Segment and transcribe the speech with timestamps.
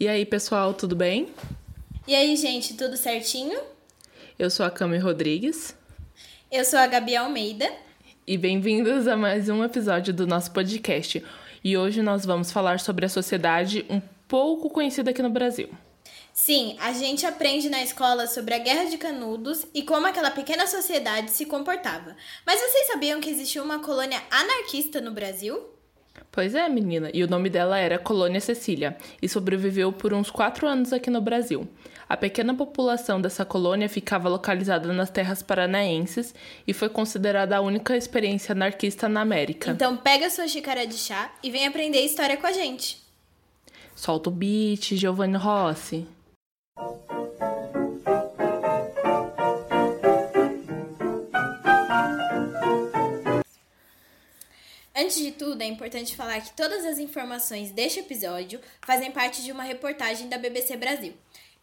[0.00, 1.28] E aí, pessoal, tudo bem?
[2.08, 3.60] E aí, gente, tudo certinho?
[4.38, 5.76] Eu sou a Cami Rodrigues.
[6.50, 7.70] Eu sou a Gabi Almeida.
[8.26, 11.22] E bem-vindos a mais um episódio do nosso podcast.
[11.62, 15.68] E hoje nós vamos falar sobre a sociedade um pouco conhecida aqui no Brasil.
[16.32, 20.66] Sim, a gente aprende na escola sobre a Guerra de Canudos e como aquela pequena
[20.66, 22.16] sociedade se comportava.
[22.46, 25.62] Mas vocês sabiam que existia uma colônia anarquista no Brasil?
[26.32, 30.66] Pois é, menina, e o nome dela era Colônia Cecília, e sobreviveu por uns quatro
[30.66, 31.68] anos aqui no Brasil.
[32.08, 36.34] A pequena população dessa colônia ficava localizada nas terras paranaenses
[36.66, 39.70] e foi considerada a única experiência anarquista na América.
[39.70, 42.98] Então pega sua xícara de chá e vem aprender história com a gente.
[43.94, 46.06] Solta o beat, Giovanni Rossi.
[55.00, 59.50] Antes de tudo, é importante falar que todas as informações deste episódio fazem parte de
[59.50, 61.14] uma reportagem da BBC Brasil.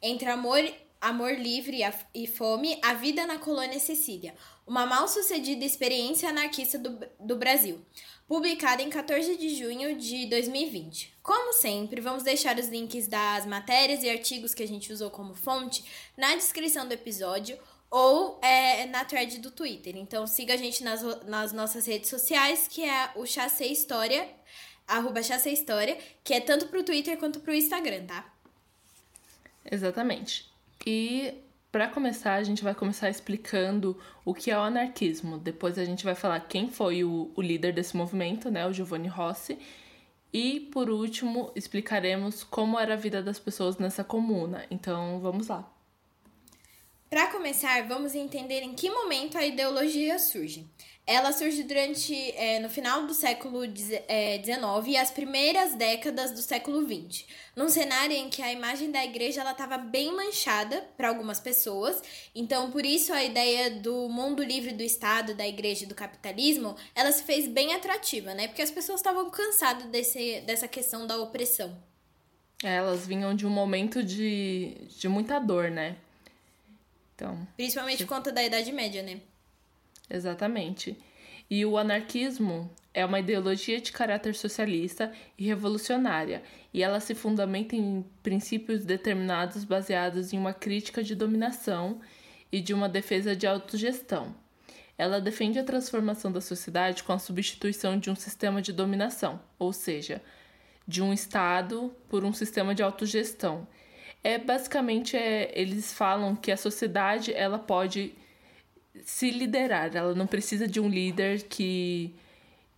[0.02, 0.60] Entre amor,
[1.00, 1.82] amor livre
[2.16, 4.34] e fome, a vida na colônia Cecília,
[4.66, 7.80] uma mal-sucedida experiência anarquista do, do Brasil,
[8.28, 11.14] publicada em 14 de junho de 2020.
[11.22, 15.36] Como sempre, vamos deixar os links das matérias e artigos que a gente usou como
[15.36, 15.86] fonte
[16.18, 17.56] na descrição do episódio
[17.90, 19.96] ou é, na thread do Twitter.
[19.96, 24.28] Então siga a gente nas, nas nossas redes sociais, que é o Chacê História,
[24.88, 28.26] arroba Chacê História, que é tanto pro Twitter quanto pro Instagram, tá?
[29.70, 30.50] Exatamente.
[30.86, 31.34] E
[31.72, 35.38] para começar, a gente vai começar explicando o que é o anarquismo.
[35.38, 39.08] Depois a gente vai falar quem foi o, o líder desse movimento, né, o Giovanni
[39.08, 39.60] Rossi.
[40.32, 44.66] E por último, explicaremos como era a vida das pessoas nessa comuna.
[44.70, 45.70] Então, vamos lá.
[47.10, 50.68] Para começar, vamos entender em que momento a ideologia surge.
[51.06, 54.42] Ela surge durante é, no final do século XIX é,
[54.88, 57.24] e as primeiras décadas do século XX,
[57.56, 62.04] num cenário em que a imagem da igreja estava bem manchada para algumas pessoas.
[62.36, 66.76] Então, por isso a ideia do mundo livre do Estado, da igreja e do capitalismo,
[66.94, 68.50] ela se fez bem atrativa, né?
[68.50, 71.74] Porque as pessoas estavam cansadas desse, dessa questão da opressão.
[72.62, 75.96] É, elas vinham de um momento de, de muita dor, né?
[77.18, 79.20] Então, Principalmente por conta da Idade Média, né?
[80.08, 80.96] Exatamente.
[81.50, 87.76] E o anarquismo é uma ideologia de caráter socialista e revolucionária, e ela se fundamenta
[87.76, 92.00] em princípios determinados baseados em uma crítica de dominação
[92.52, 94.36] e de uma defesa de autogestão.
[94.96, 99.74] Ela defende a transformação da sociedade com a substituição de um sistema de dominação, ou
[99.74, 100.22] seja,
[100.88, 103.68] de um Estado por um sistema de autogestão,
[104.28, 108.14] é basicamente é, eles falam que a sociedade ela pode
[109.06, 112.14] se liderar, ela não precisa de um líder que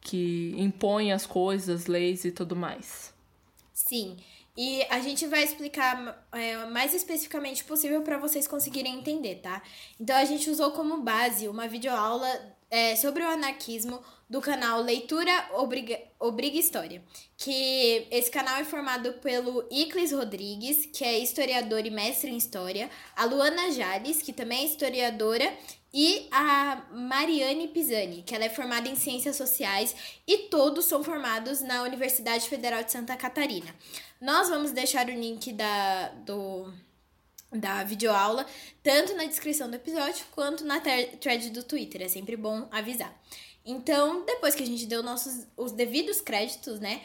[0.01, 3.13] que impõe as coisas, leis e tudo mais.
[3.73, 4.17] Sim.
[4.55, 9.61] E a gente vai explicar é, mais especificamente possível para vocês conseguirem entender, tá?
[9.99, 12.29] Então a gente usou como base uma videoaula
[12.69, 17.01] é, sobre o anarquismo do canal Leitura Obriga, Obriga História,
[17.35, 22.91] que esse canal é formado pelo Iclis Rodrigues, que é historiador e mestre em História,
[23.15, 25.51] a Luana Jales, que também é historiadora,
[25.91, 29.95] e a Mariane Pisani, que ela é formada em Ciências Sociais,
[30.27, 33.73] e todos são formados na Universidade Federal de Santa Catarina.
[34.21, 36.71] Nós vamos deixar o link da, do,
[37.51, 38.45] da videoaula,
[38.83, 42.03] tanto na descrição do episódio quanto na thread do Twitter.
[42.03, 43.11] É sempre bom avisar.
[43.65, 47.01] Então, depois que a gente deu nossos os devidos créditos, né?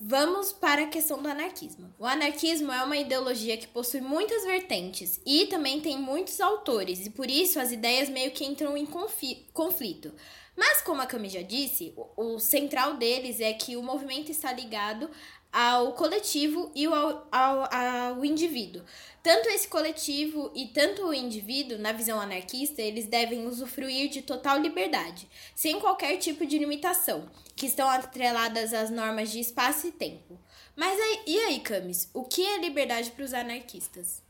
[0.00, 1.92] Vamos para a questão do anarquismo.
[1.98, 7.10] O anarquismo é uma ideologia que possui muitas vertentes e também tem muitos autores, e
[7.10, 10.14] por isso as ideias meio que entram em conflito.
[10.56, 14.52] Mas, como a Cami já disse, o, o central deles é que o movimento está
[14.52, 15.08] ligado
[15.52, 18.82] ao coletivo e ao, ao, ao indivíduo.
[19.22, 24.58] Tanto esse coletivo e tanto o indivíduo, na visão anarquista, eles devem usufruir de total
[24.58, 30.38] liberdade, sem qualquer tipo de limitação, que estão atreladas às normas de espaço e tempo.
[30.76, 34.22] Mas aí, e aí, Camis, o que é liberdade para os anarquistas?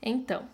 [0.00, 0.48] Então,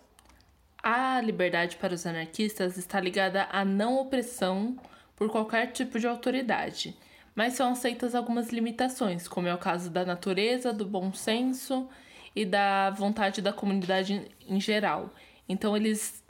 [0.83, 4.77] a liberdade para os anarquistas está ligada à não opressão
[5.15, 6.95] por qualquer tipo de autoridade
[7.35, 11.87] mas são aceitas algumas limitações, como é o caso da natureza, do bom senso
[12.35, 15.13] e da vontade da comunidade em geral.
[15.47, 16.23] Então, eles,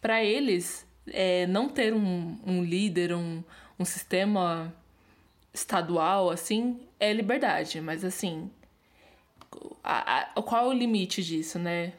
[0.00, 3.42] para eles, é, não ter um, um líder, um,
[3.78, 4.74] um sistema
[5.54, 8.50] estadual, assim, é liberdade, mas assim,
[9.82, 11.92] a, a, qual é o limite disso, né?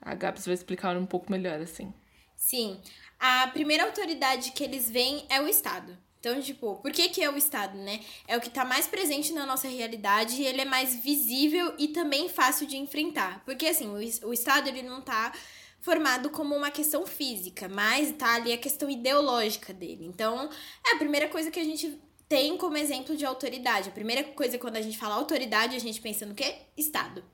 [0.00, 1.92] A Gabs vai explicar um pouco melhor, assim.
[2.36, 2.80] Sim.
[3.18, 5.96] A primeira autoridade que eles veem é o Estado.
[6.20, 8.00] Então, tipo, por que, que é o Estado, né?
[8.26, 11.88] É o que está mais presente na nossa realidade e ele é mais visível e
[11.88, 13.42] também fácil de enfrentar.
[13.44, 15.32] Porque, assim, o, o Estado, ele não está
[15.80, 20.04] formado como uma questão física, mas tá ali a questão ideológica dele.
[20.04, 20.50] Então,
[20.84, 21.98] é a primeira coisa que a gente
[22.28, 23.88] tem como exemplo de autoridade.
[23.88, 26.56] A primeira coisa quando a gente fala autoridade, a gente pensa no quê?
[26.76, 27.24] Estado.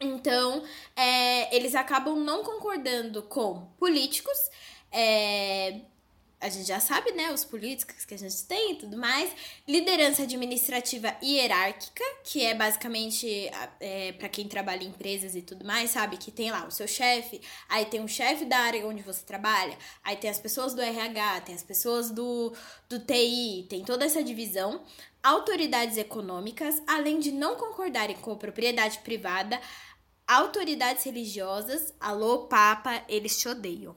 [0.00, 0.64] Então,
[0.96, 4.36] é, eles acabam não concordando com políticos,
[4.90, 5.80] é,
[6.44, 9.32] a gente já sabe, né, os políticos que a gente tem e tudo mais.
[9.66, 13.50] Liderança administrativa hierárquica, que é basicamente
[13.80, 16.18] é, para quem trabalha em empresas e tudo mais, sabe?
[16.18, 19.78] Que tem lá o seu chefe, aí tem o chefe da área onde você trabalha,
[20.02, 22.52] aí tem as pessoas do RH, tem as pessoas do,
[22.90, 24.84] do TI, tem toda essa divisão.
[25.22, 29.58] Autoridades econômicas, além de não concordarem com a propriedade privada,
[30.28, 33.96] autoridades religiosas, alô, Papa, eles te odeiam.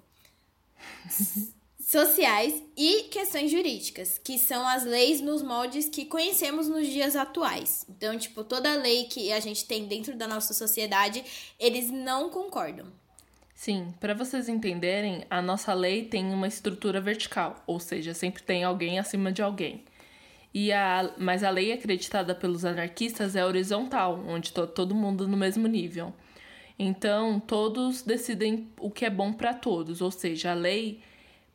[1.87, 7.85] sociais e questões jurídicas, que são as leis nos moldes que conhecemos nos dias atuais.
[7.89, 11.23] Então, tipo, toda lei que a gente tem dentro da nossa sociedade,
[11.57, 12.87] eles não concordam.
[13.55, 18.65] Sim, para vocês entenderem, a nossa lei tem uma estrutura vertical, ou seja, sempre tem
[18.65, 19.85] alguém acima de alguém.
[20.53, 25.37] E a, mas a lei acreditada pelos anarquistas é horizontal, onde está todo mundo no
[25.37, 26.13] mesmo nível.
[26.77, 31.01] Então, todos decidem o que é bom para todos, ou seja, a lei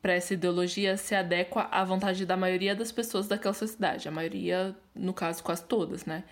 [0.03, 4.09] para essa ideologia se adequa à vontade da maioria das pessoas daquela sociedade.
[4.09, 6.25] A maioria, no caso, quase todas, né?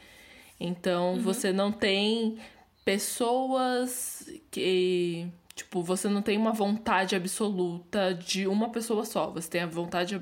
[0.58, 1.20] Então, uhum.
[1.20, 2.38] você não tem
[2.84, 5.28] pessoas que.
[5.55, 9.31] Tipo, você não tem uma vontade absoluta de uma pessoa só.
[9.31, 10.20] Você tem a vontade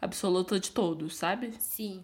[0.00, 1.52] absoluta de todos, sabe?
[1.58, 2.02] Sim.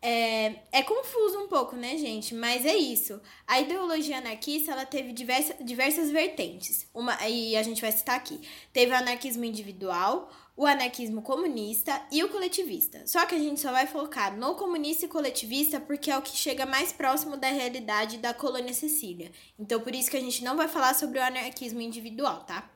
[0.00, 2.34] É, é confuso um pouco, né, gente?
[2.34, 3.20] Mas é isso.
[3.46, 6.86] A ideologia anarquista ela teve diversa, diversas vertentes.
[6.94, 8.40] Uma, e a gente vai citar aqui.
[8.72, 13.06] Teve o anarquismo individual, o anarquismo comunista e o coletivista.
[13.06, 16.36] Só que a gente só vai focar no comunista e coletivista porque é o que
[16.36, 19.32] chega mais próximo da realidade da colônia Cecília.
[19.58, 22.70] Então, por isso que a gente não vai falar sobre o anarquismo individual, tá?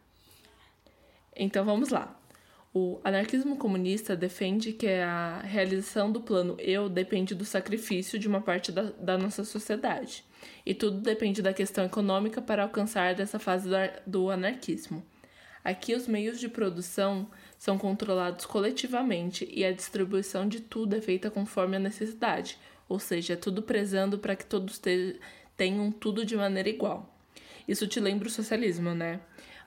[1.35, 2.17] Então, vamos lá.
[2.75, 8.41] O anarquismo comunista defende que a realização do plano eu depende do sacrifício de uma
[8.41, 10.25] parte da, da nossa sociedade,
[10.65, 13.69] e tudo depende da questão econômica para alcançar dessa fase
[14.07, 15.05] do anarquismo.
[15.63, 21.31] Aqui, os meios de produção são controlados coletivamente e a distribuição de tudo é feita
[21.31, 22.59] conforme a necessidade,
[22.89, 24.81] ou seja, é tudo prezando para que todos
[25.57, 27.15] tenham tudo de maneira igual.
[27.69, 29.21] Isso te lembra o socialismo, né?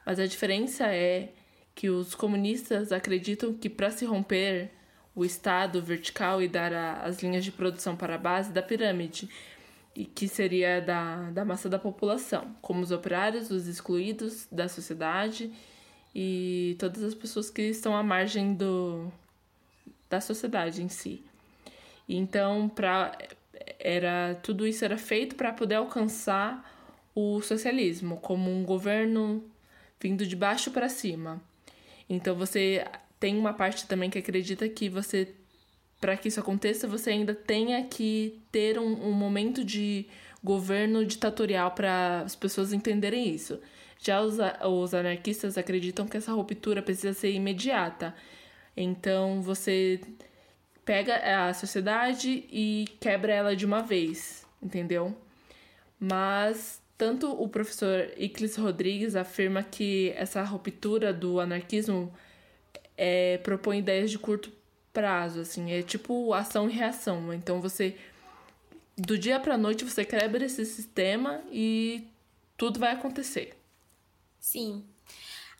[0.05, 1.29] Mas a diferença é
[1.75, 4.71] que os comunistas acreditam que para se romper
[5.13, 9.29] o Estado vertical e dar a, as linhas de produção para a base da pirâmide,
[9.95, 15.51] e que seria da, da massa da população, como os operários, os excluídos da sociedade
[16.13, 19.11] e todas as pessoas que estão à margem do,
[20.09, 21.23] da sociedade em si.
[22.07, 23.17] Então, pra,
[23.79, 26.73] era tudo isso era feito para poder alcançar
[27.15, 29.43] o socialismo como um governo
[29.99, 31.41] vindo de baixo para cima.
[32.09, 32.85] Então você
[33.19, 35.33] tem uma parte também que acredita que você,
[35.99, 40.05] para que isso aconteça, você ainda tenha que ter um, um momento de
[40.43, 43.59] governo ditatorial para as pessoas entenderem isso.
[43.97, 48.13] Já os, os anarquistas acreditam que essa ruptura precisa ser imediata.
[48.77, 49.99] Então você
[50.83, 55.17] pega a sociedade e quebra ela de uma vez, entendeu?
[55.99, 62.13] Mas tanto o professor Iclis Rodrigues afirma que essa ruptura do anarquismo
[62.97, 64.51] é, propõe ideias de curto
[64.93, 67.33] prazo, assim, é tipo ação e reação.
[67.33, 67.95] Então você
[68.97, 72.07] do dia para noite você quebra esse sistema e
[72.57, 73.57] tudo vai acontecer.
[74.39, 74.85] Sim.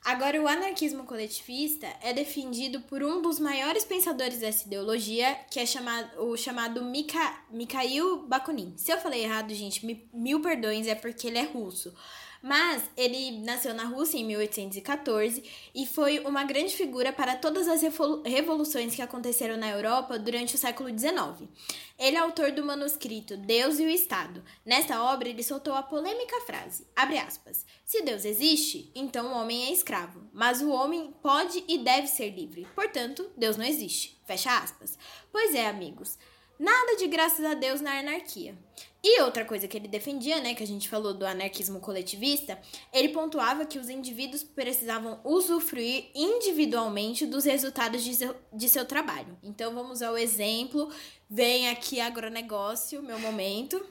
[0.05, 5.65] Agora, o anarquismo coletivista é defendido por um dos maiores pensadores dessa ideologia, que é
[5.65, 8.71] chamado, o chamado Mika, Mikhail Bakunin.
[8.77, 9.83] Se eu falei errado, gente,
[10.13, 11.91] mil perdões, é porque ele é russo.
[12.39, 15.43] Mas ele nasceu na Rússia em 1814
[15.74, 17.81] e foi uma grande figura para todas as
[18.24, 21.50] revoluções que aconteceram na Europa durante o século XIX.
[21.97, 24.43] Ele é autor do manuscrito Deus e o Estado.
[24.65, 29.71] Nesta obra, ele soltou a polêmica frase, aspas, se Deus existe, então o homem é
[29.71, 32.67] escravo, mas o homem pode e deve ser livre.
[32.75, 34.19] Portanto, Deus não existe.
[34.25, 34.97] Fecha aspas.
[35.31, 36.17] Pois é, amigos.
[36.57, 38.57] Nada de graças a Deus na anarquia.
[39.03, 42.59] E outra coisa que ele defendia, né, que a gente falou do anarquismo coletivista,
[42.91, 49.37] ele pontuava que os indivíduos precisavam usufruir individualmente dos resultados de seu, de seu trabalho.
[49.43, 50.89] Então vamos ao exemplo,
[51.29, 53.86] vem aqui agronegócio, meu momento.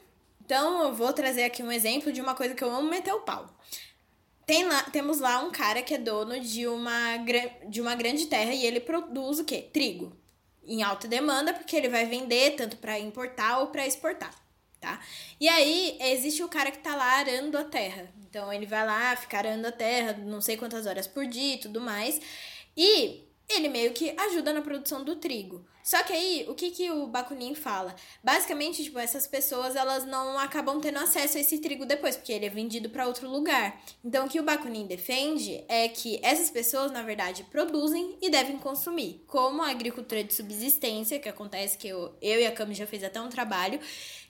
[0.44, 3.20] Então eu vou trazer aqui um exemplo de uma coisa que eu amo meter o
[3.20, 3.48] pau.
[4.46, 7.16] Tem lá, temos lá um cara que é dono de uma,
[7.66, 9.62] de uma grande terra e ele produz o quê?
[9.72, 10.14] Trigo.
[10.66, 14.34] em alta demanda, porque ele vai vender tanto para importar ou para exportar,
[14.80, 15.00] tá?
[15.40, 18.08] E aí existe o cara que tá lá arando a terra.
[18.28, 21.58] Então ele vai lá, fica arando a terra, não sei quantas horas por dia e
[21.58, 22.20] tudo mais.
[22.76, 25.64] E ele meio que ajuda na produção do trigo.
[25.84, 27.94] Só que aí, o que, que o Bakunin fala?
[28.22, 32.46] Basicamente, tipo, essas pessoas, elas não acabam tendo acesso a esse trigo depois, porque ele
[32.46, 33.78] é vendido para outro lugar.
[34.02, 38.56] Então, o que o Bakunin defende é que essas pessoas, na verdade, produzem e devem
[38.56, 39.22] consumir.
[39.26, 43.04] Como a agricultura de subsistência, que acontece que eu, eu e a Cami já fez
[43.04, 43.78] até um trabalho,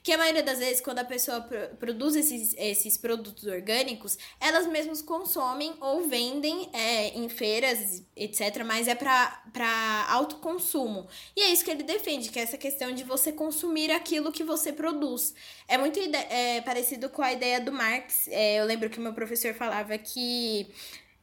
[0.05, 1.41] que a maioria das vezes, quando a pessoa
[1.79, 8.87] produz esses, esses produtos orgânicos, elas mesmas consomem ou vendem é, em feiras, etc., mas
[8.87, 11.07] é para autoconsumo.
[11.35, 14.43] E é isso que ele defende, que é essa questão de você consumir aquilo que
[14.43, 15.33] você produz.
[15.67, 18.27] É muito é, parecido com a ideia do Marx.
[18.27, 20.71] É, eu lembro que meu professor falava que,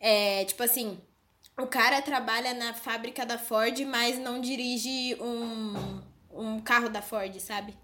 [0.00, 1.00] é, tipo assim,
[1.56, 7.38] o cara trabalha na fábrica da Ford, mas não dirige um, um carro da Ford,
[7.38, 7.80] sabe?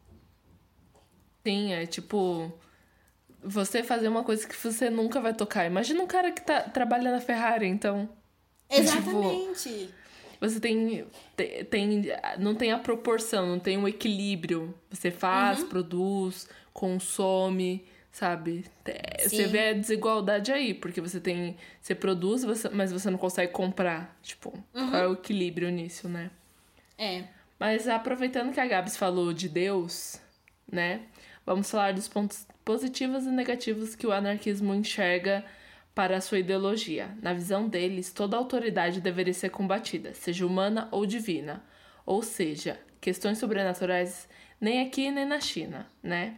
[1.49, 2.53] Sim, é tipo.
[3.43, 5.65] Você fazer uma coisa que você nunca vai tocar.
[5.65, 8.07] Imagina um cara que tá, trabalha na Ferrari, então.
[8.69, 9.71] Exatamente.
[9.71, 9.95] Tipo,
[10.39, 11.07] você tem,
[11.71, 12.03] tem.
[12.39, 14.75] Não tem a proporção, não tem um equilíbrio.
[14.91, 15.69] Você faz, uhum.
[15.71, 18.67] produz, consome, sabe?
[19.21, 19.29] Sim.
[19.29, 21.57] Você vê a desigualdade aí, porque você tem.
[21.81, 24.19] Você produz, mas você não consegue comprar.
[24.23, 24.91] Tipo, uhum.
[24.91, 26.31] qual é o equilíbrio nisso, né?
[26.99, 27.25] É.
[27.59, 30.21] Mas aproveitando que a Gabs falou de Deus,
[30.71, 31.01] né?
[31.49, 35.43] Vamos falar dos pontos positivos e negativos que o anarquismo enxerga
[35.95, 37.17] para a sua ideologia.
[37.23, 41.65] Na visão deles, toda autoridade deveria ser combatida, seja humana ou divina.
[42.05, 44.29] Ou seja, questões sobrenaturais
[44.61, 46.37] nem aqui nem na China, né?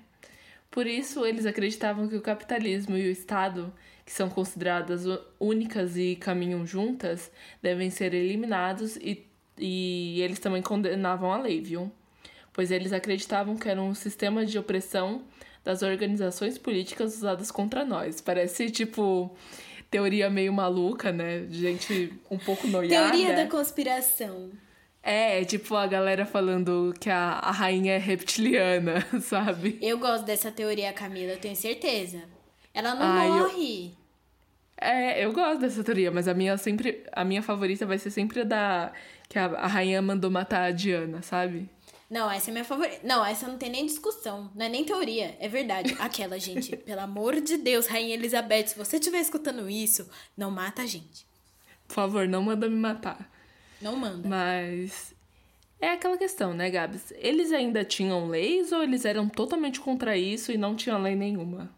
[0.71, 3.75] Por isso, eles acreditavam que o capitalismo e o Estado,
[4.07, 5.03] que são consideradas
[5.41, 9.27] únicas e caminham juntas, devem ser eliminados e,
[9.59, 11.91] e eles também condenavam a lei, viu?
[12.61, 15.23] Pois eles acreditavam que era um sistema de opressão
[15.65, 18.21] das organizações políticas usadas contra nós.
[18.21, 19.35] Parece tipo
[19.91, 21.47] teoria meio maluca, né?
[21.49, 23.13] Gente um pouco noiada.
[23.13, 24.51] Teoria da conspiração.
[25.03, 29.79] É, tipo a galera falando que a, a rainha é reptiliana, sabe?
[29.81, 32.25] Eu gosto dessa teoria, Camila, eu tenho certeza.
[32.75, 33.87] Ela não Ai, morre.
[33.87, 34.87] Eu...
[34.87, 37.05] É, eu gosto dessa teoria, mas a minha sempre.
[37.11, 38.93] A minha favorita vai ser sempre a da.
[39.31, 41.71] Que a, a rainha mandou matar a Diana, sabe?
[42.11, 43.07] Não, essa é minha favorita.
[43.07, 44.51] Não, essa não tem nem discussão.
[44.53, 45.37] Não é nem teoria.
[45.39, 45.97] É verdade.
[46.01, 46.75] Aquela, gente.
[46.85, 51.25] pelo amor de Deus, Rainha Elizabeth, se você estiver escutando isso, não mata a gente.
[51.87, 53.31] Por favor, não manda me matar.
[53.81, 54.29] Não manda.
[54.29, 55.15] Mas.
[55.81, 57.13] É aquela questão, né, Gabs?
[57.17, 61.71] Eles ainda tinham leis ou eles eram totalmente contra isso e não tinham lei nenhuma?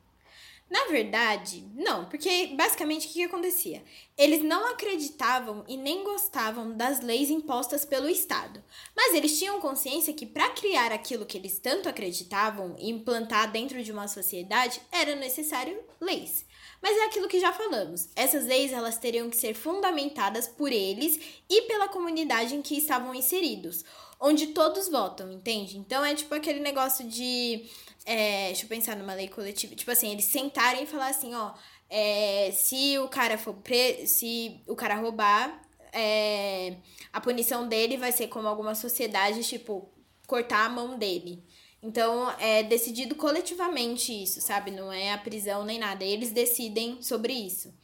[0.73, 3.85] Na verdade, não, porque basicamente o que, que, acontecia?
[4.17, 8.64] Eles não acreditavam e nem gostavam das leis impostas pelo Estado,
[8.97, 13.85] mas eles tinham consciência que para criar aquilo que eles tanto acreditavam e implantar dentro
[13.85, 16.47] de uma sociedade era necessário leis.
[16.81, 18.09] Mas é aquilo que já falamos.
[18.17, 23.14] Essas leis elas teriam que ser fundamentadas por eles e pela comunidade em que estavam
[23.14, 23.85] inseridos,
[24.19, 25.76] onde todos votam, entende?
[25.76, 27.69] Então é tipo aquele negócio de
[28.04, 29.75] é, deixa eu pensar numa lei coletiva.
[29.75, 31.52] Tipo assim, eles sentarem e falar assim, ó.
[31.88, 34.06] É, se o cara for pre...
[34.06, 36.76] se o cara roubar, é,
[37.12, 39.88] a punição dele vai ser como alguma sociedade, tipo,
[40.26, 41.44] cortar a mão dele.
[41.82, 44.71] Então, é decidido coletivamente isso, sabe?
[44.71, 46.04] Não é a prisão nem nada.
[46.04, 47.75] Eles decidem sobre isso.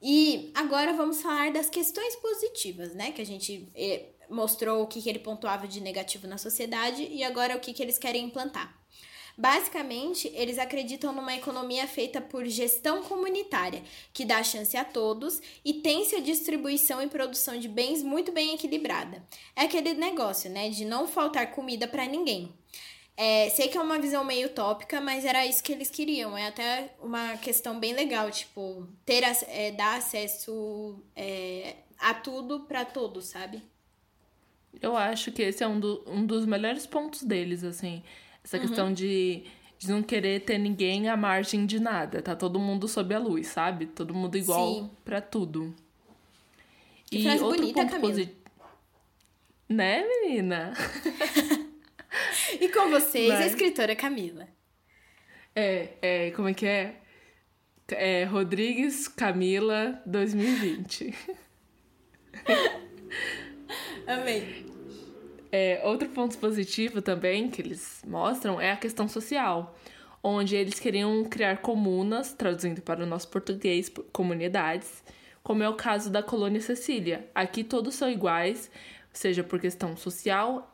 [0.00, 3.12] E agora vamos falar das questões positivas, né?
[3.12, 7.22] Que a gente é, mostrou o que, que ele pontuava de negativo na sociedade e
[7.22, 8.79] agora o que, que eles querem implantar.
[9.40, 13.82] Basicamente, eles acreditam numa economia feita por gestão comunitária,
[14.12, 18.52] que dá chance a todos e tem-se a distribuição e produção de bens muito bem
[18.52, 19.24] equilibrada.
[19.56, 22.52] É aquele negócio, né, de não faltar comida para ninguém.
[23.16, 26.36] É, sei que é uma visão meio utópica, mas era isso que eles queriam.
[26.36, 32.84] É até uma questão bem legal, tipo, ter é, dar acesso é, a tudo para
[32.84, 33.62] todos, sabe?
[34.82, 38.02] Eu acho que esse é um, do, um dos melhores pontos deles, assim.
[38.42, 38.62] Essa uhum.
[38.62, 39.44] questão de,
[39.78, 42.22] de não querer ter ninguém à margem de nada.
[42.22, 43.86] Tá todo mundo sob a luz, sabe?
[43.86, 45.74] Todo mundo igual para tudo.
[47.06, 48.40] Que e outro bonita, ponto positivo.
[49.68, 50.72] Né, menina?
[52.60, 53.40] e com vocês, Mas...
[53.40, 54.48] a escritora Camila.
[55.54, 56.96] É, é, como é que é?
[57.88, 61.14] É Rodrigues Camila 2020.
[64.06, 64.69] Amei.
[65.52, 69.76] É, outro ponto positivo também que eles mostram é a questão social,
[70.22, 75.02] onde eles queriam criar comunas, traduzindo para o nosso português, comunidades,
[75.42, 77.28] como é o caso da colônia Cecília.
[77.34, 78.70] Aqui todos são iguais,
[79.12, 80.70] seja por questão social,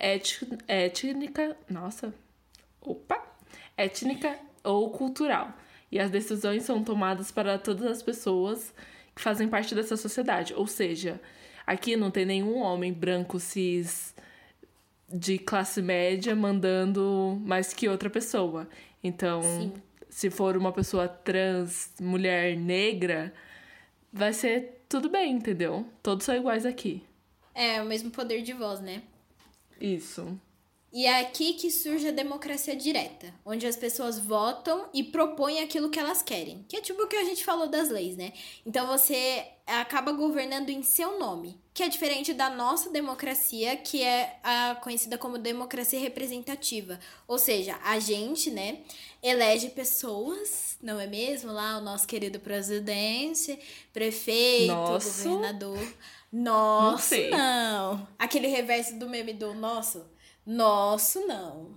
[0.69, 2.13] étnica, nossa,
[2.81, 3.25] opa,
[3.77, 5.55] étnica ou cultural.
[5.91, 8.75] E as decisões são tomadas para todas as pessoas
[9.15, 10.53] que fazem parte dessa sociedade.
[10.53, 11.19] Ou seja,
[11.67, 14.16] aqui não tem nenhum homem branco cis
[15.09, 18.69] de classe média mandando mais que outra pessoa.
[19.03, 19.73] Então, Sim.
[20.09, 23.33] se for uma pessoa trans, mulher negra,
[24.13, 25.87] vai ser tudo bem, entendeu?
[26.03, 27.03] Todos são iguais aqui.
[27.55, 29.03] É, o mesmo poder de voz, né?
[29.81, 30.39] Isso.
[30.93, 35.91] E é aqui que surge a democracia direta, onde as pessoas votam e propõem aquilo
[35.91, 36.65] que elas querem.
[36.69, 38.33] Que é tipo o que a gente falou das leis, né?
[38.65, 44.39] Então você acaba governando em seu nome, que é diferente da nossa democracia, que é
[44.43, 46.99] a conhecida como democracia representativa.
[47.27, 48.79] Ou seja, a gente, né,
[49.23, 51.53] elege pessoas, não é mesmo?
[51.53, 53.59] Lá o nosso querido presidente,
[53.93, 55.29] prefeito, Nosso?
[55.29, 55.95] governador.
[56.33, 58.09] Nossa, não, não.
[58.19, 60.05] Aquele reverso do meme do nosso
[60.47, 61.75] nosso, não.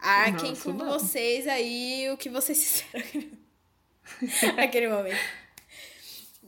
[0.00, 0.86] Arquem Nosso, com não.
[0.86, 5.37] vocês aí o que vocês fizeram naquele momento.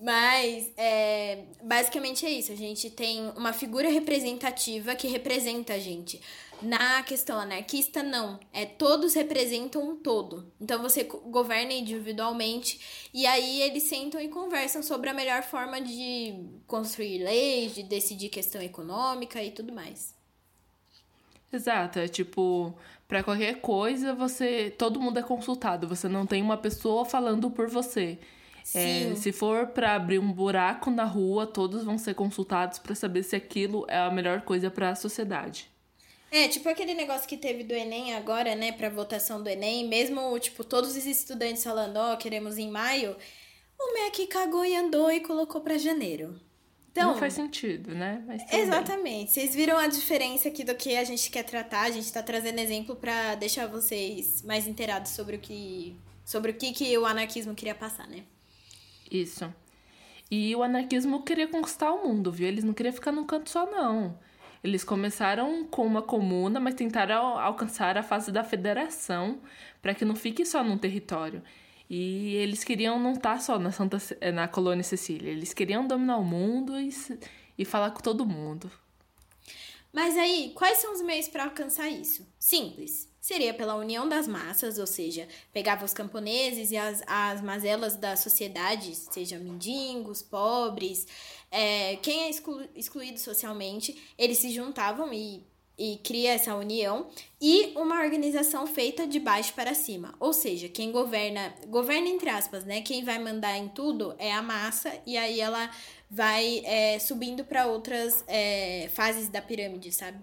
[0.01, 2.51] Mas, é, basicamente é isso.
[2.53, 6.21] A gente tem uma figura representativa que representa a gente.
[6.63, 8.39] Na questão anarquista, não.
[8.53, 10.51] É todos representam um todo.
[10.61, 16.35] Então você governa individualmente e aí eles sentam e conversam sobre a melhor forma de
[16.67, 20.15] construir leis, de decidir questão econômica e tudo mais.
[21.53, 22.75] Exato, é tipo,
[23.09, 27.69] para qualquer coisa, você, todo mundo é consultado, você não tem uma pessoa falando por
[27.69, 28.19] você.
[28.75, 33.23] É, se for para abrir um buraco na rua, todos vão ser consultados para saber
[33.23, 35.69] se aquilo é a melhor coisa para a sociedade.
[36.31, 40.39] É, tipo aquele negócio que teve do Enem agora, né, pra votação do Enem, mesmo,
[40.39, 43.17] tipo, todos os estudantes falando, ó, oh, queremos em maio,
[43.77, 46.39] o MEC cagou e andou e colocou para janeiro.
[46.93, 48.23] Então, não faz sentido, né?
[48.53, 49.31] exatamente.
[49.31, 51.83] Vocês viram a diferença aqui do que a gente quer tratar.
[51.83, 56.55] A gente está trazendo exemplo para deixar vocês mais inteirados sobre o que sobre o
[56.55, 58.25] que, que o anarquismo queria passar, né?
[59.11, 59.53] Isso.
[60.31, 62.47] E o anarquismo queria conquistar o mundo, viu?
[62.47, 64.17] Eles não queriam ficar num canto só, não.
[64.63, 69.41] Eles começaram com uma comuna, mas tentaram alcançar a fase da federação
[69.83, 71.43] para que não fique só num território.
[71.89, 75.85] E eles queriam não estar tá só na, Santa, eh, na colônia Cecília, eles queriam
[75.85, 76.91] dominar o mundo e,
[77.59, 78.71] e falar com todo mundo.
[79.93, 82.25] Mas aí, quais são os meios para alcançar isso?
[82.39, 83.10] Simples.
[83.21, 88.17] Seria pela união das massas, ou seja, pegava os camponeses e as, as mazelas da
[88.17, 91.07] sociedade, sejam mendigos, pobres,
[91.51, 95.45] é, quem é exclu, excluído socialmente, eles se juntavam e
[95.81, 97.09] e cria essa união
[97.41, 100.15] e uma organização feita de baixo para cima.
[100.21, 102.83] Ou seja, quem governa, governa entre aspas, né?
[102.83, 105.71] Quem vai mandar em tudo é a massa e aí ela
[106.11, 110.19] vai é, subindo para outras é, fases da pirâmide, sabe?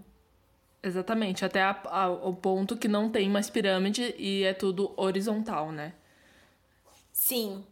[0.81, 5.71] Exatamente, até a, a, o ponto que não tem mais pirâmide e é tudo horizontal,
[5.71, 5.93] né?
[7.11, 7.63] Sim.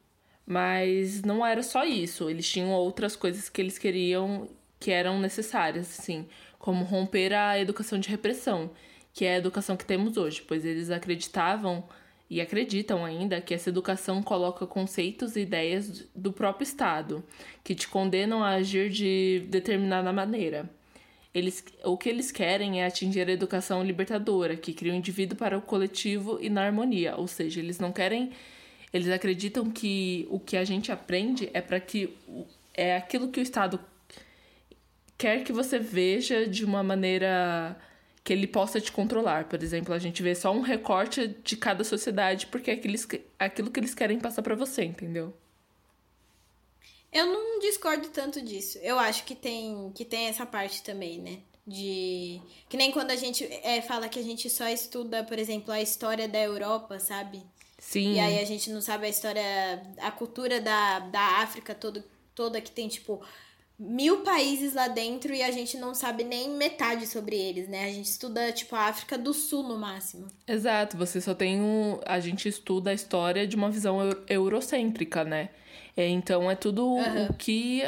[0.45, 4.47] Mas não era só isso, eles tinham outras coisas que eles queriam
[4.79, 6.27] que eram necessárias, assim
[6.59, 8.71] como romper a educação de repressão,
[9.13, 11.83] que é a educação que temos hoje, pois eles acreditavam
[12.27, 17.23] e acreditam ainda que essa educação coloca conceitos e ideias do próprio Estado,
[17.63, 20.67] que te condenam a agir de determinada maneira.
[21.35, 25.57] Eles, o que eles querem é atingir a educação libertadora, que cria o indivíduo para
[25.57, 28.31] o coletivo e na harmonia, ou seja, eles não querem.
[28.93, 32.15] Eles acreditam que o que a gente aprende é para que
[32.73, 33.77] é aquilo que o Estado
[35.17, 37.77] quer que você veja de uma maneira
[38.23, 39.49] que ele possa te controlar.
[39.49, 43.79] Por exemplo, a gente vê só um recorte de cada sociedade porque é aquilo que
[43.81, 45.35] eles querem passar para você, entendeu?
[47.15, 48.77] Eu não discordo tanto disso.
[48.79, 51.37] Eu acho que tem, que tem essa parte também, né?
[51.65, 52.41] De.
[52.67, 55.81] Que nem quando a gente é, fala que a gente só estuda, por exemplo, a
[55.81, 57.41] história da Europa, sabe?
[57.79, 58.15] Sim.
[58.15, 59.41] E aí a gente não sabe a história,
[59.99, 62.03] a cultura da, da África todo,
[62.35, 63.21] toda, que tem, tipo,
[63.79, 67.85] mil países lá dentro e a gente não sabe nem metade sobre eles, né?
[67.85, 70.27] A gente estuda, tipo, a África do Sul no máximo.
[70.45, 71.97] Exato, você só tem um.
[72.05, 75.49] A gente estuda a história de uma visão eurocêntrica, né?
[75.95, 77.27] É, então é tudo uhum.
[77.27, 77.83] o que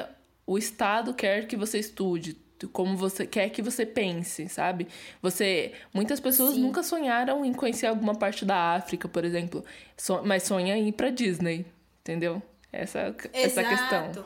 [0.45, 2.37] o Estado quer que você estude.
[2.73, 4.87] Como você quer que você pense, sabe?
[5.21, 5.73] Você.
[5.93, 6.61] Muitas pessoas Sim.
[6.61, 9.63] nunca sonharam em conhecer alguma parte da África, por exemplo.
[9.95, 11.65] So, mas sonha em ir pra Disney,
[12.01, 12.41] entendeu?
[12.71, 14.25] Essa, essa questão.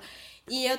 [0.49, 0.77] E eu,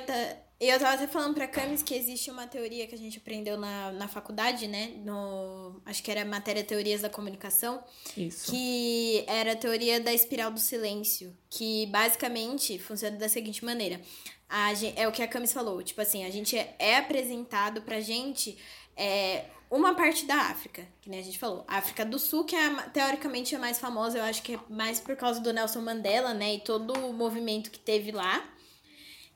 [0.63, 3.57] E eu tava até falando pra Camis que existe uma teoria que a gente aprendeu
[3.57, 4.93] na, na faculdade, né?
[5.03, 7.83] No, acho que era matéria Teorias da Comunicação.
[8.15, 8.49] Isso.
[8.49, 11.35] Que era a teoria da espiral do silêncio.
[11.49, 13.99] Que basicamente funciona da seguinte maneira.
[14.47, 15.83] A gente, é o que a Camis falou.
[15.83, 18.57] Tipo assim, a gente é, é apresentado pra gente
[18.95, 21.65] é, uma parte da África, que nem a gente falou.
[21.67, 25.01] A África do Sul, que é teoricamente a mais famosa, eu acho que é mais
[25.01, 26.53] por causa do Nelson Mandela, né?
[26.53, 28.52] E todo o movimento que teve lá.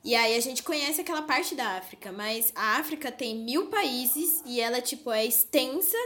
[0.04, 4.42] E aí a gente conhece aquela parte da África, mas a África tem mil países
[4.46, 5.96] e ela, tipo, é extensa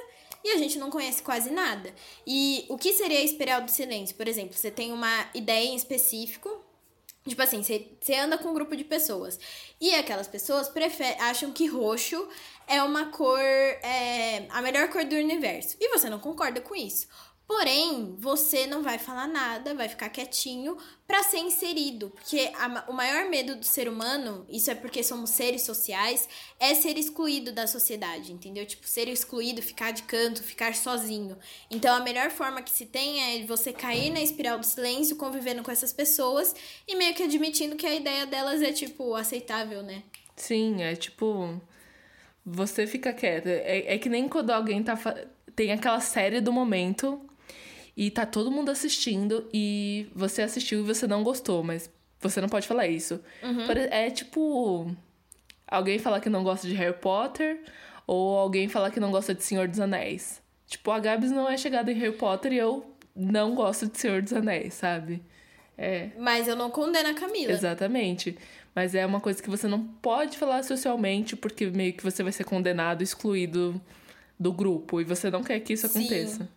[0.44, 1.94] e a gente não conhece quase nada.
[2.26, 3.22] E o que seria a
[3.60, 4.16] do silêncio?
[4.16, 6.62] Por exemplo, você tem uma ideia em específico,
[7.24, 9.38] Tipo assim, você, anda com um grupo de pessoas.
[9.80, 10.68] E aquelas pessoas
[11.20, 12.28] acham que roxo
[12.66, 13.38] é uma cor.
[13.38, 15.76] É, a melhor cor do universo.
[15.80, 17.06] E você não concorda com isso.
[17.54, 20.74] Porém, você não vai falar nada, vai ficar quietinho
[21.06, 25.28] para ser inserido, porque a, o maior medo do ser humano, isso é porque somos
[25.28, 26.26] seres sociais,
[26.58, 28.64] é ser excluído da sociedade, entendeu?
[28.64, 31.36] Tipo, ser excluído, ficar de canto, ficar sozinho.
[31.70, 35.62] Então, a melhor forma que se tem é você cair na espiral do silêncio, convivendo
[35.62, 36.54] com essas pessoas
[36.88, 40.02] e meio que admitindo que a ideia delas é, tipo, aceitável, né?
[40.34, 41.60] Sim, é tipo.
[42.46, 43.50] Você fica quieta.
[43.50, 44.98] É, é que nem quando alguém tá.
[45.54, 47.28] Tem aquela série do momento
[47.96, 52.48] e tá todo mundo assistindo e você assistiu e você não gostou, mas você não
[52.48, 53.20] pode falar isso.
[53.42, 53.66] Uhum.
[53.90, 54.90] É tipo
[55.66, 57.60] alguém falar que não gosta de Harry Potter
[58.06, 60.40] ou alguém falar que não gosta de Senhor dos Anéis.
[60.66, 64.22] Tipo, a Gabs não é chegada em Harry Potter e eu não gosto de Senhor
[64.22, 65.22] dos Anéis, sabe?
[65.76, 66.10] É.
[66.18, 67.52] Mas eu não condeno a Camila.
[67.52, 68.38] Exatamente.
[68.74, 72.32] Mas é uma coisa que você não pode falar socialmente porque meio que você vai
[72.32, 73.78] ser condenado, excluído
[74.38, 76.44] do grupo e você não quer que isso aconteça.
[76.44, 76.48] Sim.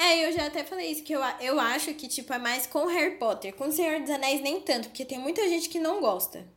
[0.00, 2.86] É, eu já até falei isso, que eu, eu acho que, tipo, é mais com
[2.86, 3.54] Harry Potter.
[3.54, 6.48] Com Senhor dos Anéis, nem tanto, porque tem muita gente que não gosta.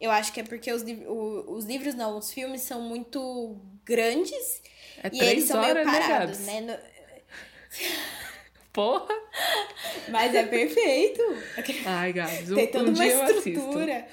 [0.00, 4.62] Eu acho que é porque os, o, os livros, não, os filmes são muito grandes
[5.02, 6.60] é e eles são meio né, parados, né?
[6.62, 6.72] No...
[8.72, 9.14] Porra!
[10.08, 11.22] Mas é perfeito.
[11.84, 14.08] Ai, Gabs, tem toda um uma estrutura.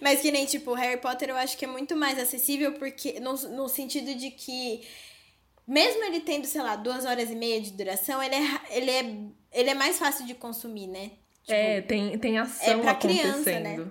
[0.00, 3.32] Mas que nem, tipo, Harry Potter eu acho que é muito mais acessível porque no,
[3.50, 4.86] no sentido de que
[5.68, 9.00] mesmo ele tendo, sei lá, duas horas e meia de duração, ele é, ele é,
[9.52, 11.10] ele é mais fácil de consumir, né?
[11.42, 13.44] Tipo, é, tem, tem ação é pra acontecendo.
[13.44, 13.90] Criança, né?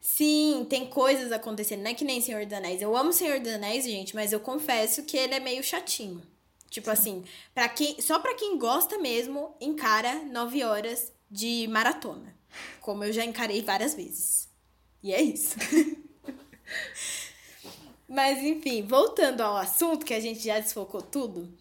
[0.00, 1.82] Sim, tem coisas acontecendo.
[1.82, 2.80] Não é que nem Senhor dos Anéis.
[2.80, 6.22] Eu amo Senhor dos Anéis, gente, mas eu confesso que ele é meio chatinho.
[6.70, 6.92] Tipo Sim.
[6.92, 12.34] assim, para quem, só pra quem gosta mesmo, encara nove horas de maratona.
[12.80, 14.48] Como eu já encarei várias vezes.
[15.02, 15.56] E é isso.
[18.08, 21.52] Mas enfim, voltando ao assunto que a gente já desfocou tudo,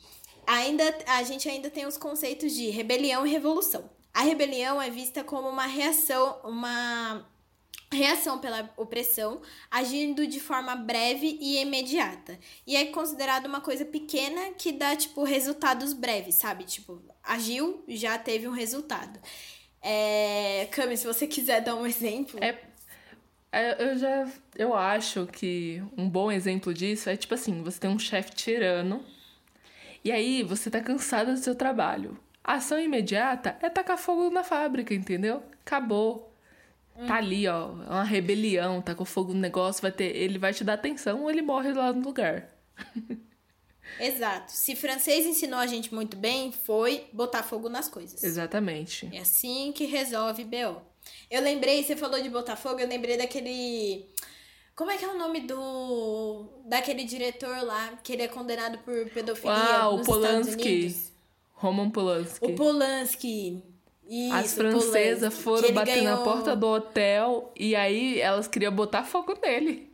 [0.46, 3.90] ainda a gente ainda tem os conceitos de rebelião e revolução.
[4.14, 7.28] A rebelião é vista como uma reação, uma
[7.92, 12.40] reação pela opressão, agindo de forma breve e imediata.
[12.66, 16.64] E é considerado uma coisa pequena que dá, tipo, resultados breves, sabe?
[16.64, 19.20] Tipo, agiu, já teve um resultado.
[19.82, 20.68] É...
[20.72, 22.40] Cami, se você quiser dar um exemplo.
[22.44, 22.67] É
[23.52, 24.28] eu já.
[24.56, 29.04] Eu acho que um bom exemplo disso é tipo assim: você tem um chefe tirano,
[30.04, 32.18] e aí você tá cansado do seu trabalho.
[32.44, 35.44] A ação imediata é tacar fogo na fábrica, entendeu?
[35.66, 36.34] Acabou.
[37.06, 40.52] Tá ali, ó, é uma rebelião, tá com fogo no negócio, vai ter, ele vai
[40.52, 42.50] te dar atenção ou ele morre lá no lugar.
[44.00, 44.52] Exato.
[44.52, 48.24] Se francês ensinou a gente muito bem, foi botar fogo nas coisas.
[48.24, 49.10] Exatamente.
[49.14, 50.82] É assim que resolve BO.
[51.30, 54.06] Eu lembrei, você falou de Botafogo, eu lembrei daquele.
[54.76, 56.46] Como é que é o nome do.
[56.66, 59.54] daquele diretor lá, que ele é condenado por pedofilia?
[59.54, 60.96] Ah, o Polanski.
[61.54, 62.46] Roman Polanski.
[62.46, 63.64] O Polanski.
[64.10, 66.18] Isso, As francesas foram bater ganhou...
[66.18, 69.92] na porta do hotel e aí elas queriam botar fogo nele.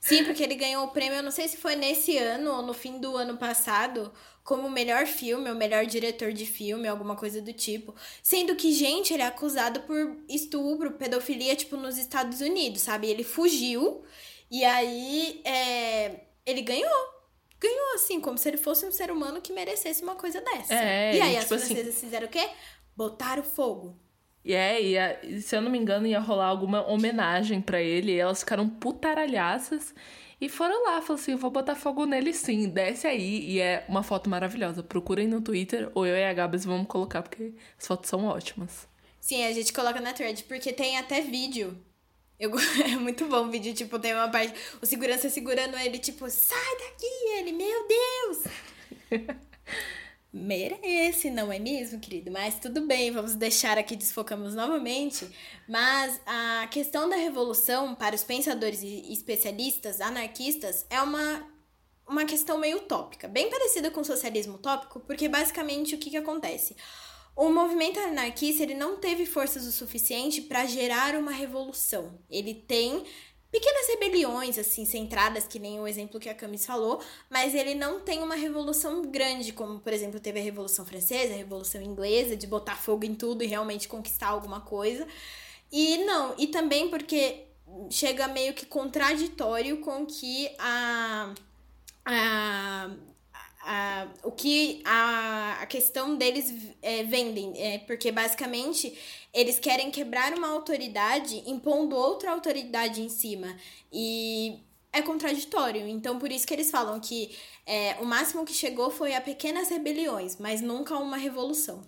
[0.00, 2.74] Sim, porque ele ganhou o prêmio, eu não sei se foi nesse ano ou no
[2.74, 4.12] fim do ano passado,
[4.44, 7.94] como melhor filme ou melhor diretor de filme, alguma coisa do tipo.
[8.22, 13.08] Sendo que, gente, ele é acusado por estupro, pedofilia, tipo, nos Estados Unidos, sabe?
[13.08, 14.04] Ele fugiu
[14.50, 17.14] e aí é, ele ganhou.
[17.58, 20.74] Ganhou, assim, como se ele fosse um ser humano que merecesse uma coisa dessa.
[20.74, 22.06] É, e aí e, as tipo francesas assim...
[22.06, 22.46] fizeram o quê?
[22.94, 23.98] Botaram fogo.
[24.44, 24.78] E é,
[25.24, 28.12] e se eu não me engano, ia rolar alguma homenagem para ele.
[28.12, 29.94] E elas ficaram putaralhaças.
[30.44, 33.50] E foram lá, falaram assim: eu vou botar fogo nele sim, desce aí.
[33.50, 34.82] E é uma foto maravilhosa.
[34.82, 38.86] Procurem no Twitter, ou eu e a Gabs vamos colocar, porque as fotos são ótimas.
[39.18, 41.74] Sim, a gente coloca na thread, porque tem até vídeo.
[42.38, 42.50] Eu,
[42.84, 44.52] é muito bom o vídeo, tipo, tem uma parte.
[44.82, 47.38] O segurança segurando ele, tipo, sai daqui!
[47.38, 48.44] Ele, meu Deus!
[50.36, 52.28] Merece, não é mesmo, querido?
[52.28, 55.24] Mas tudo bem, vamos deixar aqui, desfocamos novamente.
[55.68, 61.48] Mas a questão da revolução, para os pensadores e especialistas anarquistas, é uma,
[62.04, 66.16] uma questão meio utópica, bem parecida com o socialismo utópico, porque basicamente o que, que
[66.16, 66.74] acontece?
[67.36, 72.18] O movimento anarquista ele não teve forças o suficiente para gerar uma revolução.
[72.28, 73.04] Ele tem
[73.54, 78.00] pequenas rebeliões, assim, centradas, que nem o exemplo que a Camis falou, mas ele não
[78.00, 82.48] tem uma revolução grande, como, por exemplo, teve a Revolução Francesa, a Revolução Inglesa, de
[82.48, 85.06] botar fogo em tudo e realmente conquistar alguma coisa.
[85.70, 87.44] E não, e também porque
[87.88, 91.32] chega meio que contraditório com que a,
[92.04, 92.90] a
[94.22, 98.96] o que a, a questão deles é, vendem, é, porque basicamente
[99.32, 103.56] eles querem quebrar uma autoridade impondo outra autoridade em cima.
[103.92, 104.60] E
[104.92, 105.86] é contraditório.
[105.88, 109.68] Então, por isso que eles falam que é, o máximo que chegou foi a pequenas
[109.68, 111.82] rebeliões, mas nunca uma revolução.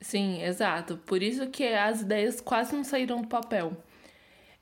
[0.00, 0.96] Sim, exato.
[0.98, 3.76] Por isso que as ideias quase não saíram do papel.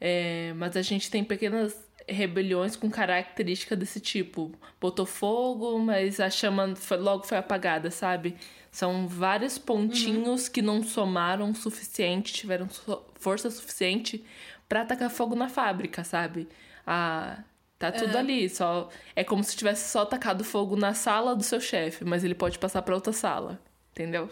[0.00, 4.52] É, mas a gente tem pequenas rebeliões com característica desse tipo.
[4.80, 8.36] Botou fogo, mas a chama foi, logo foi apagada, sabe?
[8.70, 10.52] São vários pontinhos uhum.
[10.52, 12.68] que não somaram o suficiente, tiveram
[13.14, 14.24] força suficiente
[14.68, 16.48] para atacar fogo na fábrica, sabe?
[16.86, 17.42] Ah,
[17.78, 18.18] tá tudo uhum.
[18.18, 22.22] ali, só é como se tivesse só atacado fogo na sala do seu chefe, mas
[22.22, 23.60] ele pode passar para outra sala,
[23.92, 24.30] entendeu?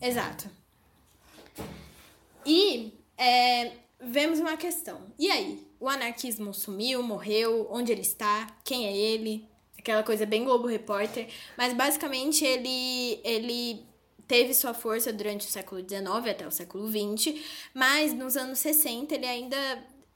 [0.00, 0.48] Exato.
[2.44, 5.00] E é, vemos uma questão.
[5.18, 5.65] E aí?
[5.78, 9.48] O anarquismo sumiu, morreu, onde ele está, quem é ele?
[9.78, 11.28] Aquela coisa bem Globo Repórter.
[11.56, 13.86] Mas basicamente ele, ele
[14.26, 17.40] teve sua força durante o século XIX até o século XX,
[17.72, 19.56] mas nos anos 60 ele ainda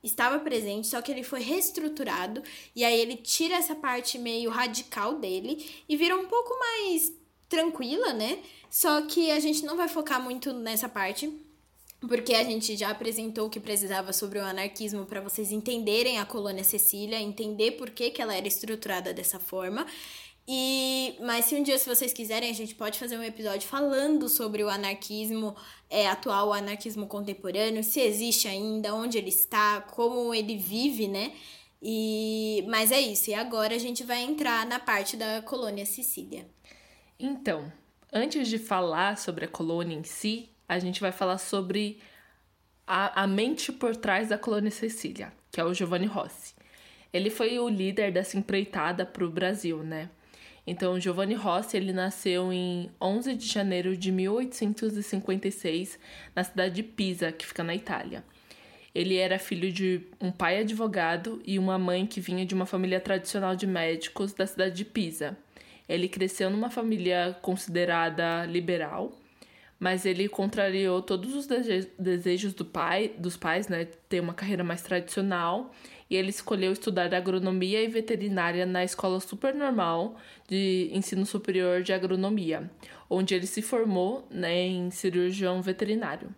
[0.03, 2.43] estava presente, só que ele foi reestruturado
[2.75, 7.13] e aí ele tira essa parte meio radical dele e vira um pouco mais
[7.49, 8.39] tranquila, né?
[8.71, 11.31] Só que a gente não vai focar muito nessa parte,
[12.09, 16.25] porque a gente já apresentou o que precisava sobre o anarquismo para vocês entenderem a
[16.25, 19.87] colônia Cecília, entender por que, que ela era estruturada dessa forma.
[20.49, 24.29] E, mas se um dia, se vocês quiserem, a gente pode fazer um episódio falando
[24.29, 25.55] sobre o anarquismo
[25.89, 31.33] é, atual, o anarquismo contemporâneo, se existe ainda, onde ele está, como ele vive, né?
[31.83, 36.47] E, mas é isso, e agora a gente vai entrar na parte da colônia Sicília.
[37.19, 37.73] Então,
[38.13, 41.99] antes de falar sobre a colônia em si, a gente vai falar sobre
[42.87, 46.55] a, a mente por trás da colônia Cecília, que é o Giovanni Rossi.
[47.13, 50.09] Ele foi o líder dessa empreitada para o Brasil, né?
[50.65, 55.99] Então, Giovanni Rossi, ele nasceu em 11 de janeiro de 1856,
[56.37, 58.23] na cidade de Pisa, que fica na Itália.
[58.95, 63.01] Ele era filho de um pai advogado e uma mãe que vinha de uma família
[63.01, 65.37] tradicional de médicos da cidade de Pisa.
[65.89, 69.20] Ele cresceu numa família considerada liberal
[69.81, 71.49] mas ele contrariou todos os
[71.99, 75.73] desejos do pai, dos pais, né, ter uma carreira mais tradicional,
[76.11, 82.71] e ele escolheu estudar agronomia e veterinária na Escola Supernormal de Ensino Superior de Agronomia,
[83.09, 86.29] onde ele se formou, né, em cirurgião veterinário.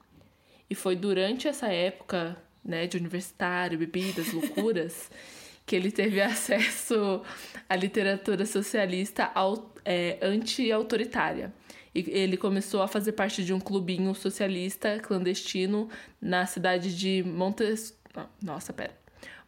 [0.71, 5.11] E foi durante essa época, né, de universitário, bebidas, loucuras,
[5.67, 7.23] que ele teve acesso
[7.69, 9.33] à literatura socialista
[9.85, 11.53] é, anti-autoritária
[11.95, 15.89] e ele começou a fazer parte de um clubinho socialista clandestino
[16.21, 17.97] na cidade de Montes...
[18.43, 19.03] Nossa, pera.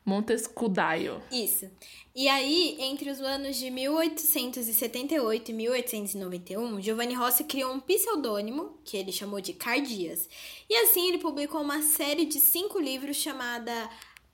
[0.05, 1.23] Montescudaio.
[1.33, 1.71] Isso.
[2.15, 8.99] E aí, entre os anos de 1878 e 1891, Giovanni Rossi criou um pseudônimo, que
[8.99, 10.29] ele chamou de Cardias.
[10.69, 13.73] E assim ele publicou uma série de cinco livros chamada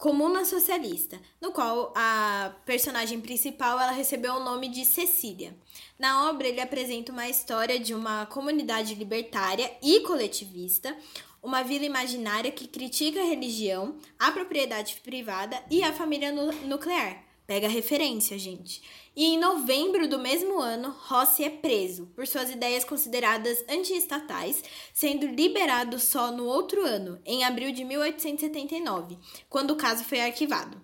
[0.00, 5.54] Comuna Socialista, no qual a personagem principal ela recebeu o nome de Cecília.
[5.98, 10.96] Na obra, ele apresenta uma história de uma comunidade libertária e coletivista,
[11.42, 17.29] uma vila imaginária que critica a religião, a propriedade privada e a família nuclear.
[17.50, 18.80] Pega a referência, gente.
[19.16, 24.62] E em novembro do mesmo ano, Rossi é preso por suas ideias consideradas antiestatais,
[24.94, 30.80] sendo liberado só no outro ano, em abril de 1879, quando o caso foi arquivado.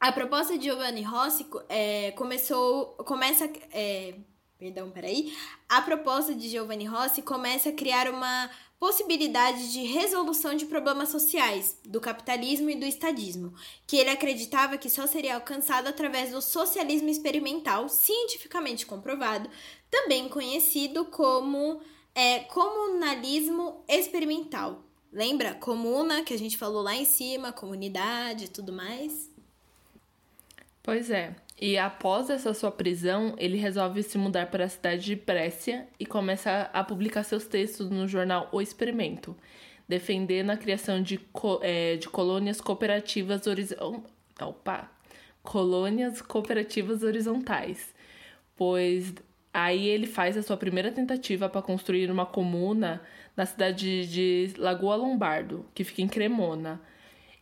[0.00, 4.16] A proposta de Giovanni Rossi é, começou, começa, é,
[4.58, 5.32] perdão, peraí,
[5.68, 11.78] a proposta de Giovanni Rossi começa a criar uma possibilidade de resolução de problemas sociais
[11.84, 13.54] do capitalismo e do estadismo,
[13.86, 19.48] que ele acreditava que só seria alcançado através do socialismo experimental, cientificamente comprovado,
[19.90, 21.80] também conhecido como
[22.14, 24.82] é, comunalismo experimental.
[25.12, 25.54] Lembra?
[25.54, 29.30] Comuna, que a gente falou lá em cima, comunidade e tudo mais.
[30.82, 31.34] Pois é.
[31.58, 36.04] E após essa sua prisão, ele resolve se mudar para a cidade de Brescia e
[36.04, 39.34] começa a publicar seus textos no jornal O Experimento,
[39.88, 44.02] defendendo a criação de, co é, de colônias cooperativas horizontais.
[44.38, 44.90] Opa!
[45.42, 47.94] Colônias cooperativas horizontais.
[48.54, 49.14] Pois
[49.52, 53.00] aí ele faz a sua primeira tentativa para construir uma comuna
[53.34, 56.82] na cidade de Lagoa Lombardo, que fica em Cremona.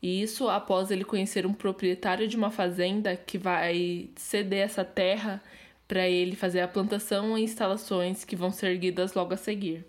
[0.05, 5.43] E isso após ele conhecer um proprietário de uma fazenda que vai ceder essa terra
[5.89, 9.83] para ele fazer a plantação e instalações que vão ser erguidas logo a seguir.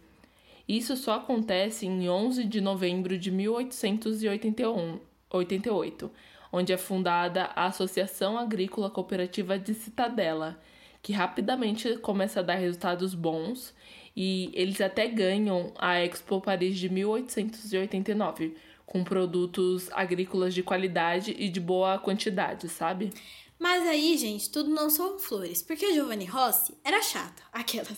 [0.66, 6.10] Isso só acontece em 11 de novembro de 1888,
[6.50, 10.58] onde é fundada a Associação Agrícola Cooperativa de Citadela,
[11.02, 13.76] que rapidamente começa a dar resultados bons
[14.16, 21.50] e eles até ganham a Expo Paris de 1889 com produtos agrícolas de qualidade e
[21.50, 23.12] de boa quantidade, sabe?
[23.58, 25.62] Mas aí, gente, tudo não são flores.
[25.62, 27.98] Porque Giovanni Rossi era chato, aquelas.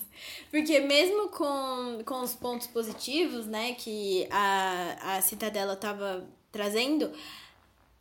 [0.51, 7.11] Porque mesmo com, com os pontos positivos, né, que a, a Citadela tava trazendo,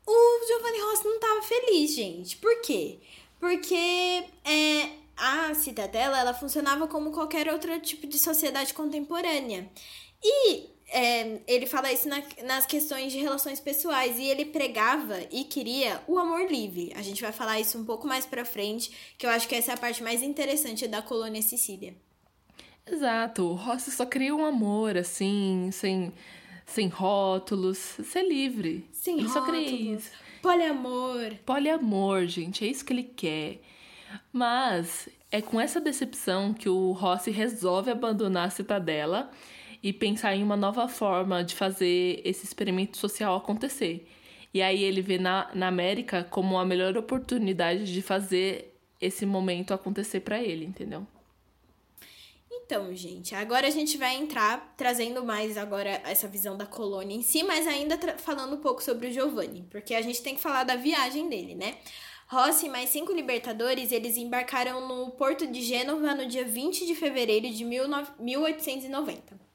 [0.07, 2.37] o Giovanni Rossi não tava feliz, gente.
[2.37, 2.99] Por quê?
[3.41, 9.71] Porque é, a Citadela, ela funcionava como qualquer outro tipo de sociedade contemporânea.
[10.23, 15.45] E é, ele fala isso na, nas questões de relações pessoais e ele pregava e
[15.45, 16.93] queria o amor livre.
[16.95, 19.73] A gente vai falar isso um pouco mais pra frente, que eu acho que essa
[19.73, 21.95] é a parte mais interessante da colônia Sicília.
[22.87, 26.13] Exato, o Rossi só queria um amor, assim, sem,
[26.65, 28.89] sem rótulos, ser livre.
[28.93, 30.11] Sem ele rótulos, só queria isso.
[30.41, 31.35] Poliamor.
[31.45, 33.61] Poliamor, gente, é isso que ele quer.
[34.33, 39.33] Mas é com essa decepção que o Rossi resolve abandonar a citadela
[39.87, 44.11] e pensar em uma nova forma de fazer esse experimento social acontecer.
[44.53, 49.73] E aí ele vê na, na América como a melhor oportunidade de fazer esse momento
[49.73, 51.07] acontecer para ele, entendeu?
[52.51, 57.23] Então, gente, agora a gente vai entrar trazendo mais agora essa visão da colônia em
[57.23, 60.65] si, mas ainda falando um pouco sobre o Giovanni, porque a gente tem que falar
[60.65, 61.77] da viagem dele, né?
[62.27, 66.97] Rossi e mais cinco libertadores, eles embarcaram no porto de Gênova no dia 20 de
[66.97, 69.46] fevereiro de 1890.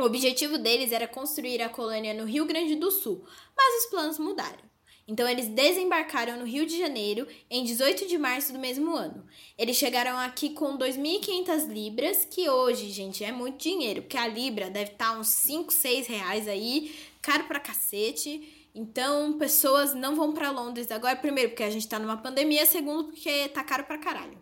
[0.00, 3.22] O objetivo deles era construir a colônia no Rio Grande do Sul,
[3.54, 4.70] mas os planos mudaram.
[5.06, 9.26] Então eles desembarcaram no Rio de Janeiro em 18 de março do mesmo ano.
[9.58, 14.70] Eles chegaram aqui com 2.500 libras, que hoje, gente, é muito dinheiro, porque a libra
[14.70, 18.70] deve estar uns 5, 6 reais aí, caro pra cacete.
[18.74, 23.08] Então, pessoas não vão para Londres agora, primeiro porque a gente tá numa pandemia, segundo
[23.08, 24.38] porque tá caro pra caralho.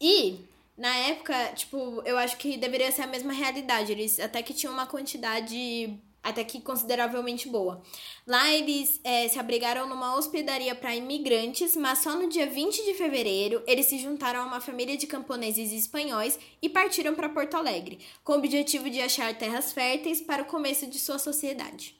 [0.00, 0.47] E
[0.78, 3.90] na época, tipo, eu acho que deveria ser a mesma realidade.
[3.90, 7.82] Eles até que tinham uma quantidade até que consideravelmente boa.
[8.26, 12.94] Lá eles é, se abrigaram numa hospedaria para imigrantes, mas só no dia 20 de
[12.94, 17.98] fevereiro eles se juntaram a uma família de camponeses espanhóis e partiram para Porto Alegre,
[18.22, 21.96] com o objetivo de achar terras férteis para o começo de sua sociedade.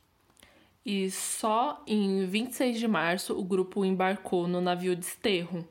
[0.84, 5.66] E só em 26 de março o grupo embarcou no navio Desterro,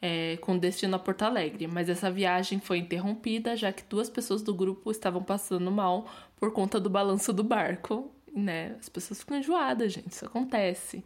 [0.00, 4.42] é, com destino a Porto Alegre, mas essa viagem foi interrompida já que duas pessoas
[4.42, 6.06] do grupo estavam passando mal
[6.38, 8.76] por conta do balanço do barco, né?
[8.78, 11.02] As pessoas ficam enjoadas, gente, isso acontece.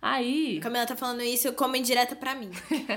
[0.00, 0.60] Aí.
[0.60, 2.50] Camila tá falando isso como indireta para mim.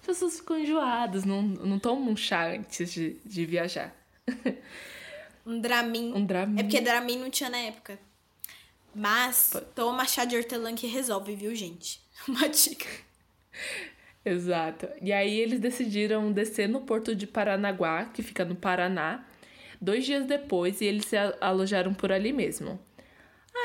[0.00, 3.94] As pessoas ficam enjoadas, não, não tomam um chá antes de, de viajar.
[5.46, 6.12] Um Dramin.
[6.14, 6.60] Um Dramin.
[6.60, 7.98] É porque Dramin não tinha na época.
[8.94, 12.02] Mas toma chá de hortelã que resolve, viu, gente?
[12.28, 12.86] Uma dica.
[14.28, 14.88] Exato.
[15.00, 19.26] E aí eles decidiram descer no porto de Paranaguá, que fica no Paraná,
[19.80, 22.78] dois dias depois, e eles se alojaram por ali mesmo.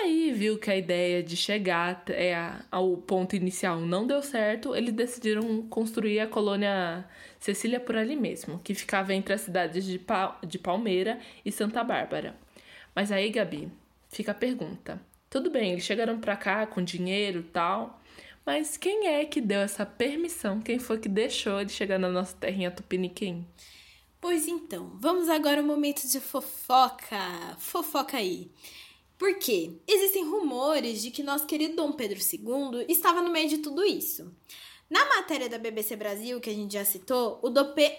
[0.02, 2.36] Aí viu que a ideia de chegar até
[2.72, 7.06] ao ponto inicial não deu certo, eles decidiram construir a colônia
[7.40, 11.84] Cecília por ali mesmo, que ficava entre as cidades de, pa de Palmeira e Santa
[11.84, 12.36] Bárbara.
[12.96, 13.72] Mas aí, Gabi,
[14.10, 15.00] fica a pergunta.
[15.30, 18.02] Tudo bem, eles chegaram pra cá com dinheiro e tal,
[18.46, 20.62] mas quem é que deu essa permissão?
[20.62, 23.46] Quem foi que deixou ele chegar na nossa terrinha tupiniquim?
[24.20, 27.18] Pois então, vamos agora ao momento de fofoca.
[27.58, 28.50] Fofoca aí.
[29.18, 29.72] Por quê?
[29.88, 34.34] Existem rumores de que nosso querido Dom Pedro II estava no meio de tudo isso.
[34.90, 37.48] Na matéria da BBC Brasil, que a gente já citou, o,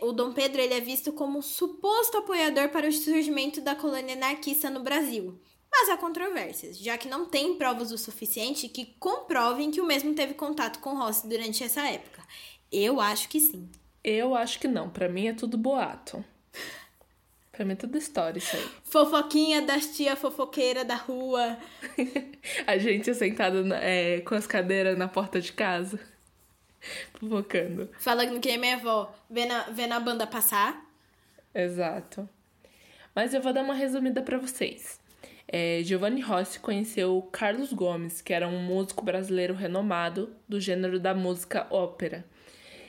[0.07, 4.15] o Dom Pedro ele é visto como um suposto apoiador para o surgimento da colônia
[4.15, 5.39] anarquista no Brasil.
[5.77, 10.15] Mas há controvérsias, já que não tem provas o suficiente que comprovem que o mesmo
[10.15, 12.23] teve contato com Rossi durante essa época.
[12.71, 13.69] Eu acho que sim.
[14.03, 14.89] Eu acho que não.
[14.89, 16.25] Para mim é tudo boato.
[17.51, 18.71] Pra mim é tudo história isso aí.
[18.85, 21.59] Fofoquinha das tia fofoqueira da rua.
[22.67, 25.99] a gente sentada é, com as cadeiras na porta de casa.
[27.19, 27.91] Fofocando.
[27.99, 30.89] Falando que é minha avó, vendo a, vendo a banda passar.
[31.53, 32.29] Exato.
[33.13, 35.03] Mas eu vou dar uma resumida para vocês.
[35.47, 41.15] É, Giovanni Rossi conheceu Carlos Gomes, que era um músico brasileiro renomado do gênero da
[41.15, 42.25] música ópera.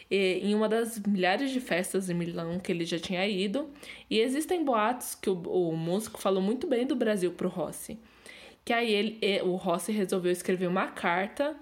[0.09, 3.69] E, em uma das milhares de festas em Milão que ele já tinha ido,
[4.09, 7.99] e existem boatos que o, o músico falou muito bem do Brasil pro Rossi.
[8.63, 11.55] Que aí ele, o Rossi resolveu escrever uma carta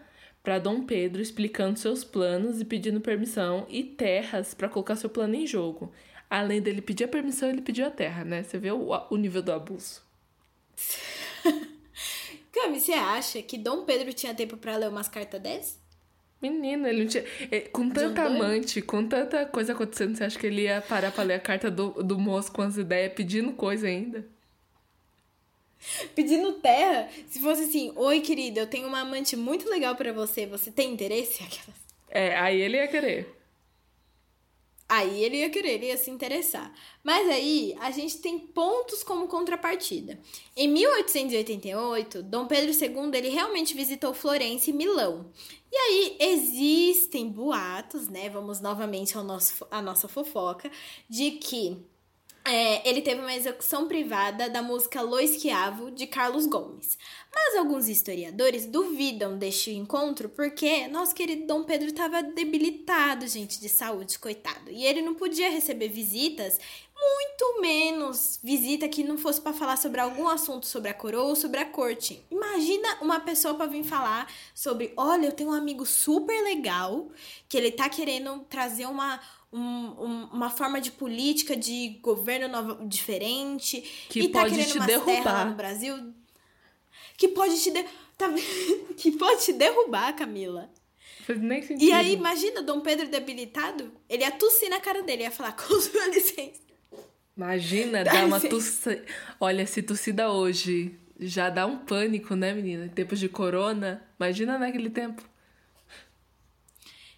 [0.44, 5.36] para Dom Pedro explicando seus planos e pedindo permissão e terras para colocar seu plano
[5.36, 5.92] em jogo.
[6.30, 8.44] Além dele pedir a permissão, ele pediu a terra, né?
[8.44, 10.02] Você vê o, o nível do abuso.
[12.52, 15.84] Cami, você acha que Dom Pedro tinha tempo para ler umas cartas dessas?
[16.42, 17.24] Menino, ele não tinha.
[17.50, 21.24] É, com tanta amante, com tanta coisa acontecendo, você acha que ele ia parar pra
[21.24, 24.28] ler a carta do, do moço com as ideias pedindo coisa ainda?
[26.14, 27.10] Pedindo terra?
[27.28, 30.94] Se fosse assim, oi querida, eu tenho uma amante muito legal para você, você tem
[30.94, 31.44] interesse?
[31.44, 31.80] Aquelas...
[32.10, 33.43] É, aí ele ia querer.
[34.96, 36.72] Aí ele ia querer, ele ia se interessar.
[37.04, 40.20] Mas aí a gente tem pontos como contrapartida.
[40.56, 45.32] Em 1888, Dom Pedro II ele realmente visitou Florença e Milão.
[45.72, 48.30] E aí existem boatos, né?
[48.30, 50.70] Vamos novamente ao nosso, à nossa fofoca,
[51.10, 51.84] de que
[52.46, 57.00] é, ele teve uma execução privada da música Lo Esquiavo, de Carlos Gomes.
[57.36, 63.70] Mas alguns historiadores duvidam deste encontro porque nosso querido Dom Pedro estava debilitado, gente, de
[63.70, 64.70] saúde, coitado.
[64.70, 66.60] E ele não podia receber visitas,
[66.96, 71.36] muito menos visita que não fosse para falar sobre algum assunto sobre a coroa ou
[71.36, 72.24] sobre a corte.
[72.30, 77.10] Imagina uma pessoa para vir falar sobre, olha, eu tenho um amigo super legal
[77.50, 79.20] que ele tá querendo trazer uma
[79.52, 84.72] um, um, uma forma de política de governo nova, diferente que e tá pode querendo
[84.72, 86.14] te derrubar no Brasil
[87.24, 87.86] que pode te de...
[88.18, 88.30] tá...
[88.98, 90.70] que pode te derrubar, Camila.
[91.26, 91.82] Faz nem sentido.
[91.82, 95.80] E aí, imagina Dom Pedro debilitado, ele ia tossir na cara dele, ia falar, com
[95.80, 96.62] sua licença.
[97.36, 99.06] Imagina, dá, dá uma tossida.
[99.40, 102.86] Olha, se tossida hoje já dá um pânico, né, menina?
[102.86, 104.06] Em tempos de corona.
[104.20, 105.24] Imagina naquele tempo.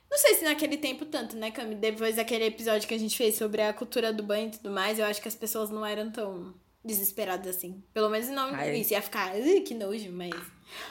[0.10, 1.76] Não sei se naquele tempo tanto, né, Cami?
[1.76, 4.99] Depois daquele episódio que a gente fez sobre a cultura do banho e tudo mais,
[4.99, 6.53] eu acho que as pessoas não eram tão
[6.86, 7.84] desesperadas assim.
[7.94, 8.78] Pelo menos não Ai.
[8.78, 8.94] isso.
[8.94, 9.34] Ia ficar,
[9.66, 10.32] que nojo, mas.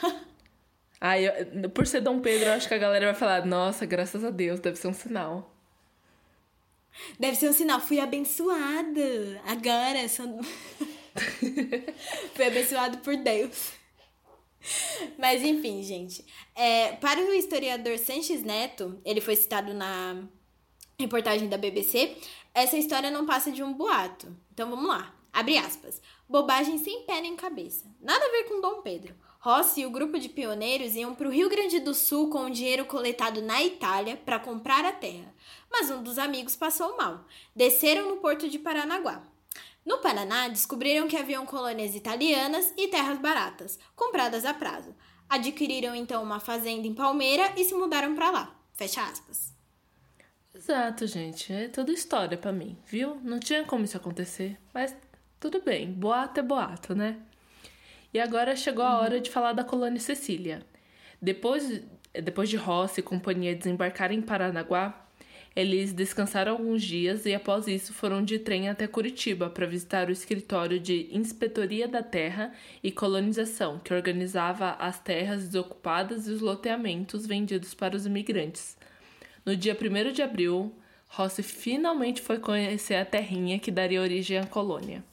[1.00, 4.24] Ai, eu, por ser Dom Pedro, eu acho que a galera vai falar, nossa, graças
[4.24, 5.54] a Deus, deve ser um sinal.
[7.18, 9.40] Deve ser um sinal, fui abençoada.
[9.44, 10.40] Agora, sou...
[12.34, 13.72] fui abençoado por Deus.
[15.18, 16.24] Mas enfim, gente.
[16.54, 20.24] É, para o historiador Sanches Neto, ele foi citado na
[20.98, 22.16] reportagem da BBC,
[22.52, 24.34] essa história não passa de um boato.
[24.52, 25.13] Então vamos lá.
[25.34, 26.00] Abre aspas.
[26.28, 27.84] Bobagem sem pé nem cabeça.
[28.00, 29.16] Nada a ver com Dom Pedro.
[29.40, 32.50] Rossi e o grupo de pioneiros iam para o Rio Grande do Sul com o
[32.50, 35.34] dinheiro coletado na Itália para comprar a terra.
[35.68, 37.24] Mas um dos amigos passou mal.
[37.54, 39.22] Desceram no porto de Paranaguá.
[39.84, 44.94] No Paraná, descobriram que haviam colônias italianas e terras baratas, compradas a prazo.
[45.28, 48.60] Adquiriram então uma fazenda em Palmeira e se mudaram para lá.
[48.72, 49.52] Fecha aspas.
[50.54, 51.52] Exato, gente.
[51.52, 53.16] É toda história para mim, viu?
[53.16, 54.96] Não tinha como isso acontecer, mas
[55.44, 55.92] tudo bem.
[55.92, 57.18] Boato é boato, né?
[58.14, 60.62] E agora chegou a hora de falar da colônia Cecília.
[61.20, 61.82] Depois,
[62.14, 65.06] depois de Rossi e companhia desembarcarem em Paranaguá,
[65.54, 70.12] eles descansaram alguns dias e, após isso, foram de trem até Curitiba para visitar o
[70.12, 72.50] escritório de Inspetoria da Terra
[72.82, 78.78] e Colonização, que organizava as terras desocupadas e os loteamentos vendidos para os imigrantes.
[79.44, 80.74] No dia 1 de abril,
[81.06, 85.04] Rossi finalmente foi conhecer a terrinha que daria origem à colônia.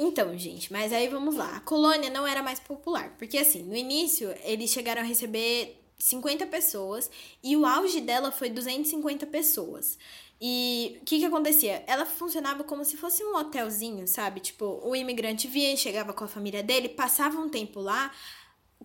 [0.00, 1.56] Então, gente, mas aí vamos lá.
[1.56, 6.46] A colônia não era mais popular, porque assim, no início eles chegaram a receber 50
[6.46, 7.10] pessoas
[7.42, 9.98] e o auge dela foi 250 pessoas.
[10.40, 11.82] E o que que acontecia?
[11.84, 14.38] Ela funcionava como se fosse um hotelzinho, sabe?
[14.38, 18.12] Tipo, o imigrante via, chegava com a família dele, passava um tempo lá,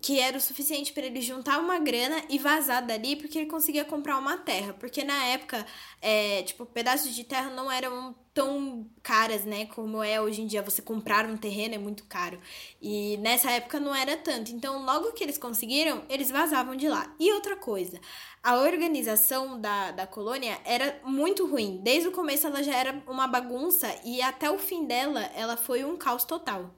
[0.00, 3.84] que era o suficiente para ele juntar uma grana e vazar dali, porque ele conseguia
[3.84, 4.74] comprar uma terra.
[4.74, 5.64] Porque na época,
[6.02, 9.66] é, tipo, pedaços de terra não eram tão caras, né?
[9.66, 10.62] Como é hoje em dia.
[10.62, 12.40] Você comprar um terreno é muito caro.
[12.82, 14.50] E nessa época não era tanto.
[14.50, 17.14] Então, logo que eles conseguiram, eles vazavam de lá.
[17.18, 18.00] E outra coisa,
[18.42, 21.80] a organização da, da colônia era muito ruim.
[21.82, 25.84] Desde o começo ela já era uma bagunça e até o fim dela ela foi
[25.84, 26.74] um caos total.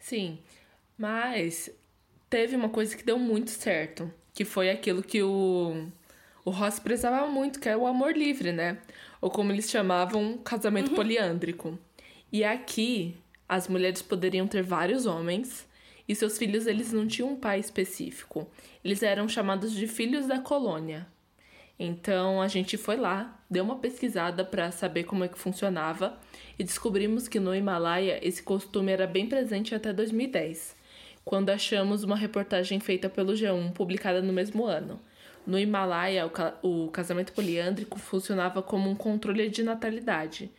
[0.00, 0.42] Sim.
[0.96, 1.70] Mas
[2.30, 5.86] teve uma coisa que deu muito certo, que foi aquilo que o,
[6.44, 8.78] o Ross precisava muito, que é o amor livre, né?
[9.20, 10.96] Ou como eles chamavam, casamento uhum.
[10.96, 11.78] poliândrico.
[12.32, 13.16] E aqui,
[13.48, 15.66] as mulheres poderiam ter vários homens
[16.08, 18.48] e seus filhos eles não tinham um pai específico.
[18.84, 21.06] Eles eram chamados de filhos da colônia.
[21.78, 26.18] Então a gente foi lá, deu uma pesquisada para saber como é que funcionava
[26.58, 30.76] e descobrimos que no Himalaia esse costume era bem presente até 2010,
[31.24, 35.00] quando achamos uma reportagem feita pelo G1 publicada no mesmo ano.
[35.46, 40.50] No Himalaia, o, ca o casamento poliândrico funcionava como um controle de natalidade,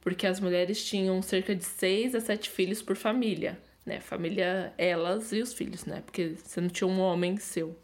[0.00, 4.00] porque as mulheres tinham cerca de 6 a 7 filhos por família, né?
[4.00, 6.02] Família, elas e os filhos, né?
[6.04, 7.76] Porque você não tinha um homem seu.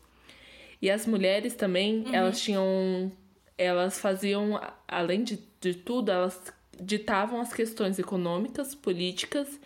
[0.82, 2.14] E as mulheres também, uhum.
[2.14, 3.12] elas tinham.
[3.57, 9.61] Elas faziam, além de, de tudo, elas ditavam as questões econômicas, políticas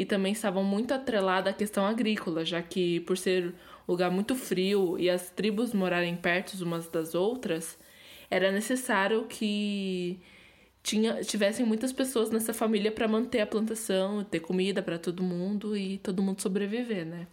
[0.00, 3.54] e também estavam muito atreladas à questão agrícola, já que por ser
[3.86, 7.78] lugar muito frio e as tribos morarem perto umas das outras,
[8.30, 10.18] era necessário que
[10.82, 15.76] tinha, tivessem muitas pessoas nessa família para manter a plantação, ter comida para todo mundo
[15.76, 17.26] e todo mundo sobreviver, né?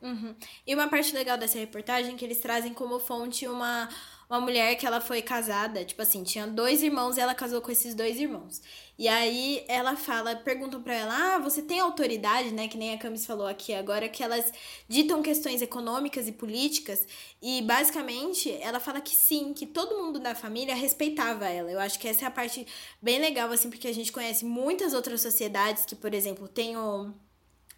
[0.00, 0.34] Uhum.
[0.66, 3.86] E uma parte legal dessa reportagem é que eles trazem como fonte uma,
[4.30, 7.70] uma mulher que ela foi casada, tipo assim, tinha dois irmãos e ela casou com
[7.70, 8.62] esses dois irmãos.
[9.02, 12.98] E aí ela fala, perguntam para ela: "Ah, você tem autoridade, né, que nem a
[12.98, 14.52] Camis falou aqui agora, que elas
[14.88, 17.04] ditam questões econômicas e políticas?"
[17.42, 21.68] E basicamente, ela fala que sim, que todo mundo da família respeitava ela.
[21.72, 22.64] Eu acho que essa é a parte
[23.00, 27.12] bem legal assim, porque a gente conhece muitas outras sociedades que, por exemplo, tem o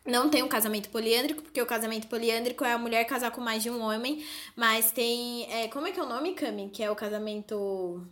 [0.04, 3.62] não tem um casamento poliândrico, porque o casamento poliândrico é a mulher casar com mais
[3.62, 4.22] de um homem,
[4.54, 5.50] mas tem.
[5.50, 6.68] É, como é que é o nome, Cami?
[6.70, 8.06] Que é o casamento.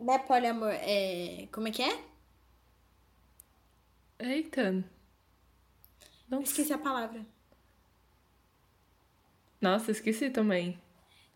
[0.00, 0.72] Não é poliamor.
[0.72, 1.98] É, como é que é?
[4.18, 4.84] Eita.
[6.28, 7.24] Não esqueci a palavra.
[9.60, 10.80] Nossa, esqueci também.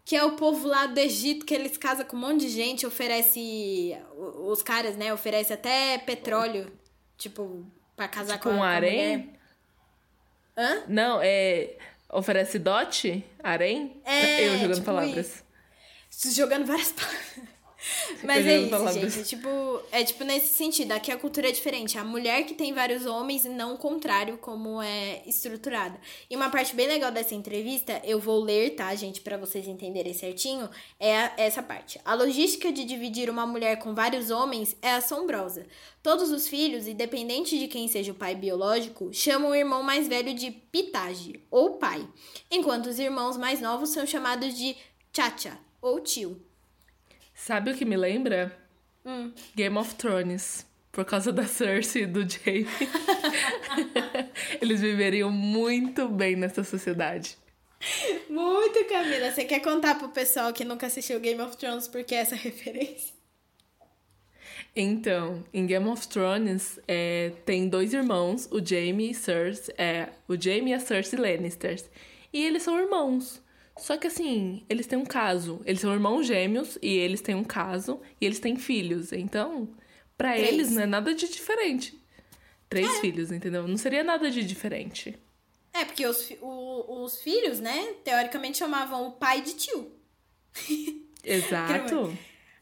[0.05, 2.87] Que é o povo lá do Egito, que eles casam com um monte de gente,
[2.87, 3.97] oferece.
[4.17, 5.13] Os caras, né?
[5.13, 6.71] Oferece até petróleo.
[7.17, 7.65] Tipo,
[7.97, 9.33] Pra casar tipo com, um harém?
[10.57, 10.85] Hã?
[10.89, 11.77] Não, é.
[12.11, 13.25] Oferece dote?
[13.43, 14.01] Harém?
[14.05, 15.45] É, Eu jogando tipo palavras.
[16.11, 16.31] Isso.
[16.35, 17.54] Jogando várias palavras.
[18.23, 19.25] Mas é isso, gente.
[19.25, 20.93] Tipo, é tipo nesse sentido.
[20.93, 21.99] Aqui a cultura é diferente.
[21.99, 25.99] A mulher que tem vários homens e não o contrário, como é estruturada.
[26.29, 30.15] E uma parte bem legal dessa entrevista, eu vou ler, tá, gente, para vocês entenderem
[30.15, 30.69] certinho,
[30.99, 32.01] é essa parte.
[32.05, 35.67] A logística de dividir uma mulher com vários homens é assombrosa.
[36.03, 40.35] Todos os filhos, independente de quem seja o pai biológico, chamam o irmão mais velho
[40.35, 42.07] de pitage, ou pai,
[42.51, 44.77] enquanto os irmãos mais novos são chamados de
[45.13, 46.41] chacha, ou tio.
[47.45, 48.57] Sabe o que me lembra?
[49.05, 49.31] Hum.
[49.55, 50.65] Game of Thrones.
[50.91, 52.67] Por causa da Cersei e do Jaime.
[54.63, 57.37] Eles viveriam muito bem nessa sociedade.
[58.31, 59.31] Muito, Camila.
[59.31, 63.13] Você quer contar pro pessoal que nunca assistiu Game of Thrones porque é essa referência?
[64.75, 70.35] Então, em Game of Thrones, é, tem dois irmãos, o Jaime e Cersei, é, o
[70.35, 71.85] Jaime e a Cersei Lannisters.
[72.33, 73.44] E eles são irmãos.
[73.77, 75.61] Só que assim, eles têm um caso.
[75.65, 79.13] Eles são irmãos gêmeos e eles têm um caso e eles têm filhos.
[79.13, 79.69] Então,
[80.17, 82.01] para eles não é nada de diferente.
[82.69, 83.01] Três é.
[83.01, 83.67] filhos, entendeu?
[83.67, 85.19] Não seria nada de diferente.
[85.73, 89.93] É, porque os, o, os filhos, né, teoricamente chamavam o pai de tio.
[91.25, 92.17] Exato.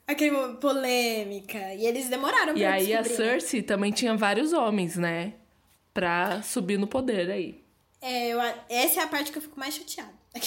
[0.07, 1.75] Aquele polêmica.
[1.75, 3.09] E eles demoraram pra E aí a né?
[3.09, 5.35] Cersei também tinha vários homens, né?
[5.93, 7.63] Pra subir no poder aí.
[8.01, 10.13] É, eu, essa é a parte que eu fico mais chateada.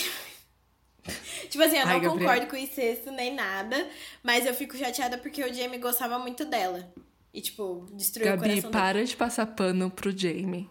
[1.47, 3.87] tipo assim, eu não Ai, concordo com o incesto nem nada,
[4.23, 6.91] mas eu fico chateada porque o Jamie gostava muito dela.
[7.33, 10.69] E, tipo, destruiu Gabi, o coração para de passar pano pro Jamie.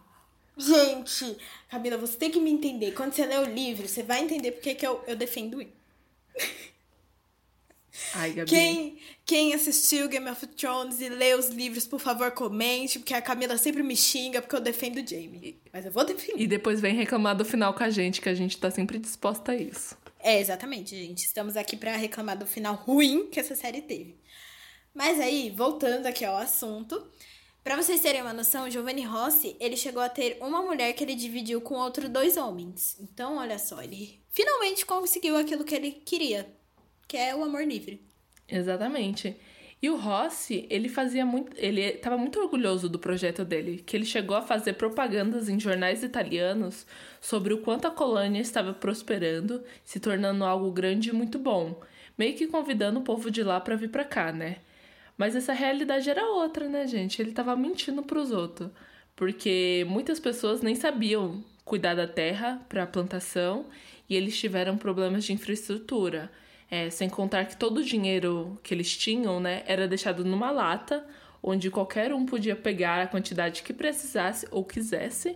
[0.56, 1.36] Gente,
[1.68, 2.92] Camila, você tem que me entender.
[2.92, 5.72] Quando você lê o livro, você vai entender porque que eu, eu defendo ele.
[8.14, 8.48] Ai, Gabi.
[8.48, 13.22] Quem, quem assistiu Game of Thrones e lê os livros, por favor, comente, porque a
[13.22, 15.58] Camila sempre me xinga porque eu defendo o Jamie.
[15.72, 16.40] Mas eu vou defender.
[16.40, 19.52] E depois vem reclamar do final com a gente, que a gente tá sempre disposta
[19.52, 19.96] a isso.
[20.24, 21.24] É, exatamente, gente.
[21.24, 24.18] Estamos aqui para reclamar do final ruim que essa série teve.
[24.94, 27.06] Mas aí, voltando aqui ao assunto,
[27.62, 31.14] para vocês terem uma noção, Giovanni Rossi, ele chegou a ter uma mulher que ele
[31.14, 32.96] dividiu com outros dois homens.
[32.98, 36.50] Então, olha só, ele finalmente conseguiu aquilo que ele queria
[37.06, 38.00] que é o amor livre.
[38.48, 39.36] Exatamente.
[39.80, 44.06] E o Rossi, ele fazia muito, ele estava muito orgulhoso do projeto dele, que ele
[44.06, 46.86] chegou a fazer propagandas em jornais italianos
[47.24, 51.80] sobre o quanto a colônia estava prosperando, se tornando algo grande e muito bom,
[52.18, 54.58] meio que convidando o povo de lá para vir para cá, né?
[55.16, 57.22] Mas essa realidade era outra, né, gente?
[57.22, 58.68] Ele estava mentindo para os outros,
[59.16, 63.64] porque muitas pessoas nem sabiam cuidar da terra para a plantação
[64.06, 66.30] e eles tiveram problemas de infraestrutura.
[66.70, 71.02] É, sem contar que todo o dinheiro que eles tinham, né, era deixado numa lata,
[71.42, 75.34] onde qualquer um podia pegar a quantidade que precisasse ou quisesse,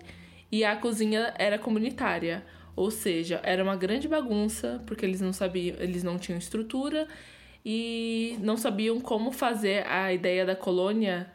[0.51, 2.45] e a cozinha era comunitária,
[2.77, 7.09] Ou seja, era uma grande bagunça, porque eles não sabiam, eles não tinham estrutura
[7.65, 11.29] e não sabiam como fazer a ideia da colônia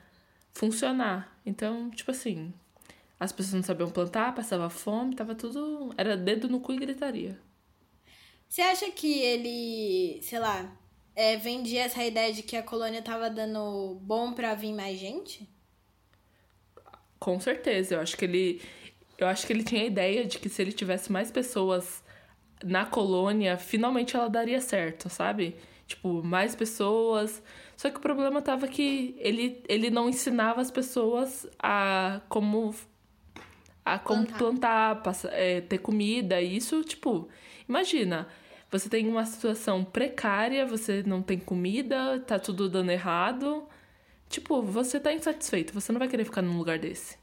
[0.54, 1.38] funcionar.
[1.46, 2.54] Então, tipo assim,
[3.20, 5.94] as pessoas não sabiam plantar, passava fome, tava tudo.
[5.98, 7.38] Era dedo no cu e gritaria.
[8.48, 10.78] Você acha que ele, sei lá,
[11.16, 15.50] é, vendia essa ideia de que a colônia tava dando bom pra vir mais gente?
[17.20, 18.62] Com certeza, eu acho que ele
[19.18, 22.04] eu acho que ele tinha a ideia de que se ele tivesse mais pessoas
[22.64, 25.56] na colônia, finalmente ela daria certo, sabe?
[25.86, 27.44] Tipo, mais pessoas.
[27.76, 32.74] Só que o problema tava que ele, ele não ensinava as pessoas a como
[33.86, 36.42] a como plantar, plantar é, ter comida.
[36.42, 37.28] E isso, tipo,
[37.68, 38.28] imagina,
[38.72, 43.68] você tem uma situação precária, você não tem comida, tá tudo dando errado.
[44.30, 47.18] Tipo, você tá insatisfeito, você não vai querer ficar num lugar desse.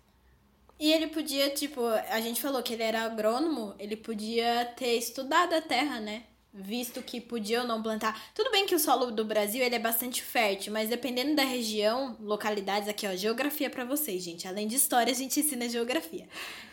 [0.80, 5.52] E ele podia, tipo, a gente falou que ele era agrônomo, ele podia ter estudado
[5.52, 6.22] a terra, né?
[6.54, 8.18] Visto que podia ou não plantar.
[8.34, 12.16] Tudo bem que o solo do Brasil ele é bastante fértil, mas dependendo da região,
[12.18, 14.48] localidades aqui, ó, geografia para vocês, gente.
[14.48, 16.26] Além de história, a gente ensina geografia.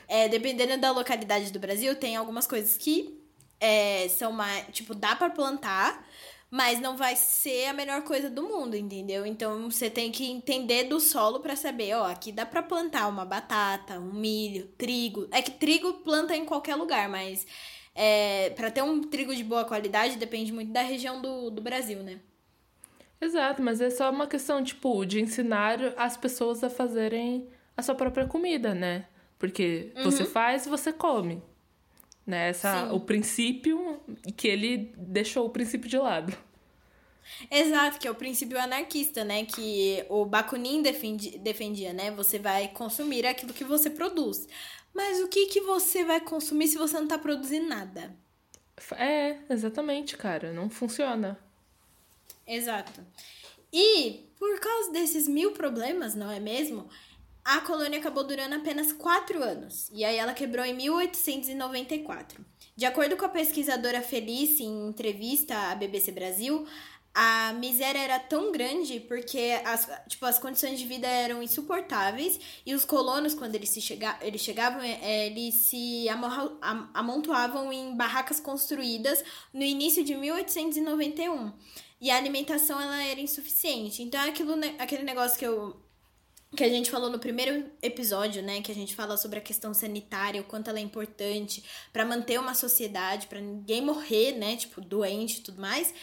[0.08, 3.22] É, dependendo da localidade do Brasil, tem algumas coisas que
[3.60, 4.68] é, são mais.
[4.72, 6.08] Tipo, dá para plantar,
[6.50, 9.26] mas não vai ser a melhor coisa do mundo, entendeu?
[9.26, 13.26] Então você tem que entender do solo para saber, ó, aqui dá para plantar uma
[13.26, 15.28] batata, um milho, trigo.
[15.32, 17.45] É que trigo planta em qualquer lugar, mas
[17.93, 22.02] é, para ter um trigo de boa qualidade depende muito da região do, do Brasil,
[22.02, 22.20] né?
[23.20, 27.95] Exato, mas é só uma questão, tipo, de ensinar as pessoas a fazerem a sua
[27.95, 29.06] própria comida, né?
[29.39, 30.04] Porque uhum.
[30.04, 31.41] você faz e você come.
[32.28, 32.49] Né?
[32.49, 34.01] Essa, o princípio
[34.36, 36.38] que ele deixou o princípio de lado.
[37.49, 39.45] Exato, que é o princípio anarquista, né?
[39.45, 42.11] Que o Bakunin defendi, defendia, né?
[42.11, 44.47] Você vai consumir aquilo que você produz.
[44.93, 48.13] Mas o que, que você vai consumir se você não tá produzindo nada?
[48.97, 50.51] É, exatamente, cara.
[50.51, 51.39] Não funciona.
[52.45, 53.05] Exato.
[53.71, 56.89] E por causa desses mil problemas, não é mesmo?
[57.48, 62.45] A colônia acabou durando apenas quatro anos, e aí ela quebrou em 1894.
[62.76, 66.68] De acordo com a pesquisadora Felice, em entrevista à BBC Brasil,
[67.14, 72.76] a miséria era tão grande porque as, tipo, as condições de vida eram insuportáveis e
[72.76, 76.06] os colonos, quando eles, se chega, eles chegavam, é, eles se
[76.93, 79.24] amontoavam em barracas construídas
[79.54, 81.54] no início de 1891.
[82.02, 84.04] E a alimentação ela era insuficiente.
[84.04, 85.86] Então, é aquilo, aquele negócio que eu
[86.56, 89.74] que a gente falou no primeiro episódio, né, que a gente fala sobre a questão
[89.74, 94.80] sanitária, o quanto ela é importante para manter uma sociedade, para ninguém morrer, né, tipo,
[94.80, 95.93] doente e tudo mais.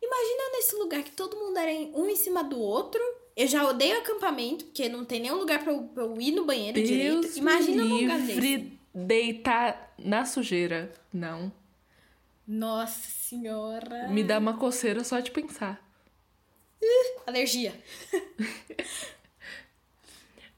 [0.00, 3.00] Imagina nesse lugar que todo mundo era um em cima do outro.
[3.36, 6.74] Eu já odeio acampamento, porque não tem nenhum lugar pra eu, eu ir no banheiro
[6.74, 7.38] Deus direito.
[7.38, 8.72] Imagina um lugar desse.
[8.94, 10.92] deitar na sujeira.
[11.12, 11.52] Não.
[12.46, 14.08] Nossa senhora.
[14.08, 15.84] Me dá uma coceira só de pensar.
[16.82, 17.74] Uh, alergia.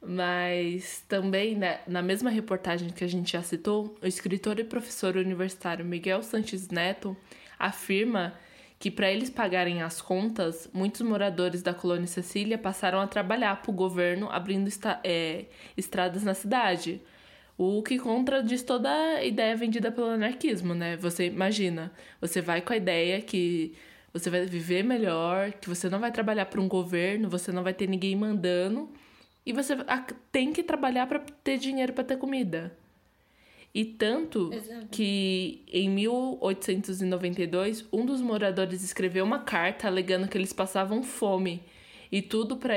[0.04, 5.16] Mas também, né, na mesma reportagem que a gente já citou, o escritor e professor
[5.16, 7.16] universitário Miguel Sanches Neto
[7.56, 8.34] afirma
[8.80, 13.70] que para eles pagarem as contas, muitos moradores da colônia Cecília passaram a trabalhar para
[13.70, 14.68] o governo abrindo
[15.04, 15.44] é,
[15.76, 17.00] estradas na cidade.
[17.56, 20.96] O que contradiz toda a ideia vendida pelo anarquismo, né?
[20.96, 23.72] Você imagina, você vai com a ideia que
[24.12, 27.72] você vai viver melhor, que você não vai trabalhar para um governo, você não vai
[27.72, 28.90] ter ninguém mandando
[29.44, 29.76] e você
[30.30, 32.76] tem que trabalhar para ter dinheiro para ter comida.
[33.74, 34.86] E tanto Exato.
[34.90, 41.62] que em 1892, um dos moradores escreveu uma carta alegando que eles passavam fome.
[42.10, 42.74] E tudo, pra,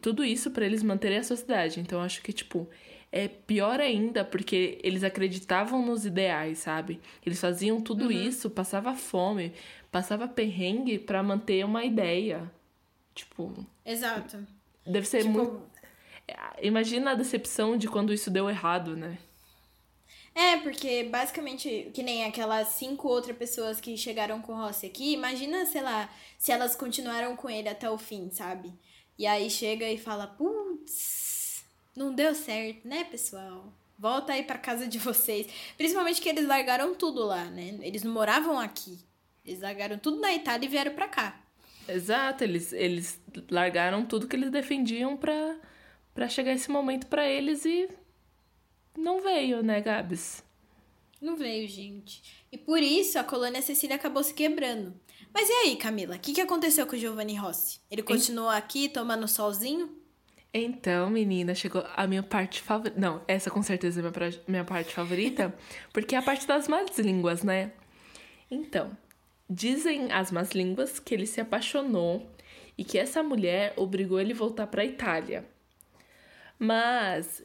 [0.00, 1.80] tudo isso para eles manterem a sociedade.
[1.80, 2.68] Então acho que, tipo,
[3.10, 7.00] é pior ainda porque eles acreditavam nos ideais, sabe?
[7.24, 8.12] Eles faziam tudo uhum.
[8.12, 9.52] isso, passava fome,
[9.90, 12.48] passava perrengue para manter uma ideia.
[13.12, 13.52] Tipo.
[13.84, 14.38] Exato.
[14.86, 15.75] Deve ser tipo, muito
[16.60, 19.18] Imagina a decepção de quando isso deu errado, né?
[20.34, 25.12] É, porque basicamente, que nem aquelas cinco outras pessoas que chegaram com o Rossi aqui,
[25.12, 28.70] imagina, sei lá, se elas continuaram com ele até o fim, sabe?
[29.18, 31.64] E aí chega e fala, putz,
[31.96, 33.72] não deu certo, né, pessoal?
[33.98, 35.46] Volta aí pra casa de vocês.
[35.78, 37.78] Principalmente que eles largaram tudo lá, né?
[37.80, 38.98] Eles não moravam aqui.
[39.42, 41.40] Eles largaram tudo na Itália e vieram pra cá.
[41.88, 43.18] Exato, eles, eles
[43.50, 45.56] largaram tudo que eles defendiam pra
[46.16, 47.90] para chegar esse momento para eles e
[48.96, 50.42] não veio, né, Gabs?
[51.20, 52.22] Não veio, gente.
[52.50, 54.94] E por isso a colônia Cecília acabou se quebrando.
[55.32, 56.16] Mas e aí, Camila?
[56.16, 57.80] O que, que aconteceu com o Giovanni Rossi?
[57.90, 59.94] Ele continuou aqui tomando solzinho?
[60.54, 62.98] Então, menina, chegou a minha parte favorita.
[62.98, 64.30] Não, essa com certeza é minha, pra...
[64.48, 65.54] minha parte favorita,
[65.92, 67.72] porque é a parte das más línguas, né?
[68.50, 68.96] Então,
[69.50, 72.26] dizem as más línguas que ele se apaixonou
[72.78, 75.44] e que essa mulher obrigou ele a voltar para Itália.
[76.58, 77.42] Mas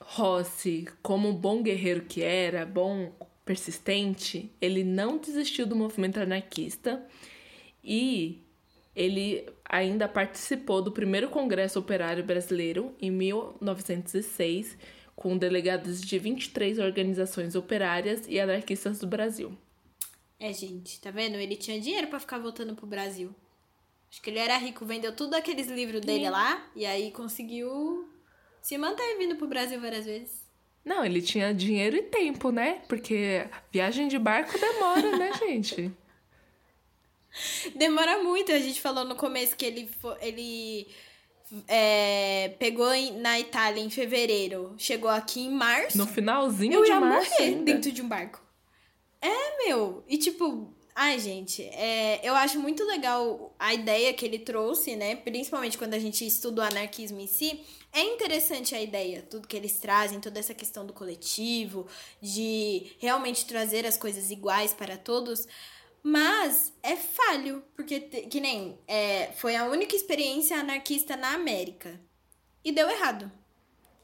[0.00, 3.12] Rossi, como bom guerreiro que era, bom
[3.44, 7.04] persistente, ele não desistiu do movimento anarquista
[7.82, 8.40] e
[8.94, 14.76] ele ainda participou do primeiro Congresso Operário Brasileiro em 1906,
[15.16, 19.56] com delegados de 23 organizações operárias e anarquistas do Brasil.
[20.38, 21.36] É, gente, tá vendo?
[21.36, 23.34] Ele tinha dinheiro para ficar voltando pro Brasil.
[24.10, 26.30] Acho que ele era rico, vendeu tudo aqueles livros dele Sim.
[26.30, 28.11] lá e aí conseguiu
[28.62, 30.40] se manter vindo pro Brasil várias vezes.
[30.84, 32.82] Não, ele tinha dinheiro e tempo, né?
[32.88, 35.92] Porque viagem de barco demora, né, gente?
[37.74, 38.52] Demora muito.
[38.52, 39.90] A gente falou no começo que ele,
[40.20, 40.88] ele
[41.68, 42.88] é, pegou
[43.20, 45.98] na Itália em fevereiro, chegou aqui em março.
[45.98, 47.04] No finalzinho eu de março.
[47.04, 47.64] Eu ia morrer ainda.
[47.64, 48.42] dentro de um barco.
[49.20, 50.02] É, meu.
[50.08, 55.14] E tipo, ai, gente, é, eu acho muito legal a ideia que ele trouxe, né?
[55.14, 57.60] Principalmente quando a gente estuda o anarquismo em si.
[57.92, 61.86] É interessante a ideia, tudo que eles trazem, toda essa questão do coletivo,
[62.22, 65.46] de realmente trazer as coisas iguais para todos.
[66.02, 72.00] Mas é falho, porque que nem é, foi a única experiência anarquista na América.
[72.64, 73.30] E deu errado.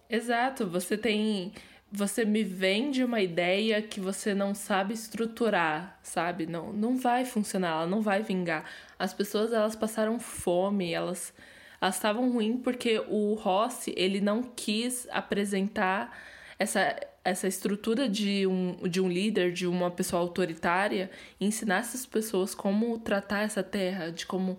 [0.09, 1.53] Exato, você tem.
[1.91, 6.47] Você me vende uma ideia que você não sabe estruturar, sabe?
[6.47, 8.71] Não, não vai funcionar, ela não vai vingar.
[8.99, 11.33] As pessoas elas passaram fome, elas
[11.81, 16.17] elas estavam ruins porque o Rossi ele não quis apresentar
[16.59, 21.11] essa essa estrutura de um, de um líder, de uma pessoa autoritária,
[21.41, 24.59] ensinar essas pessoas como tratar essa terra, de como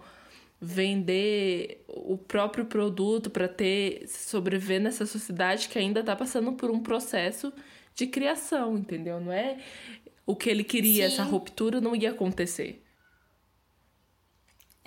[0.61, 6.79] vender o próprio produto para ter sobreviver nessa sociedade que ainda está passando por um
[6.79, 7.51] processo
[7.95, 9.19] de criação, entendeu?
[9.19, 9.57] Não é
[10.25, 11.13] o que ele queria, Sim.
[11.13, 12.83] essa ruptura não ia acontecer.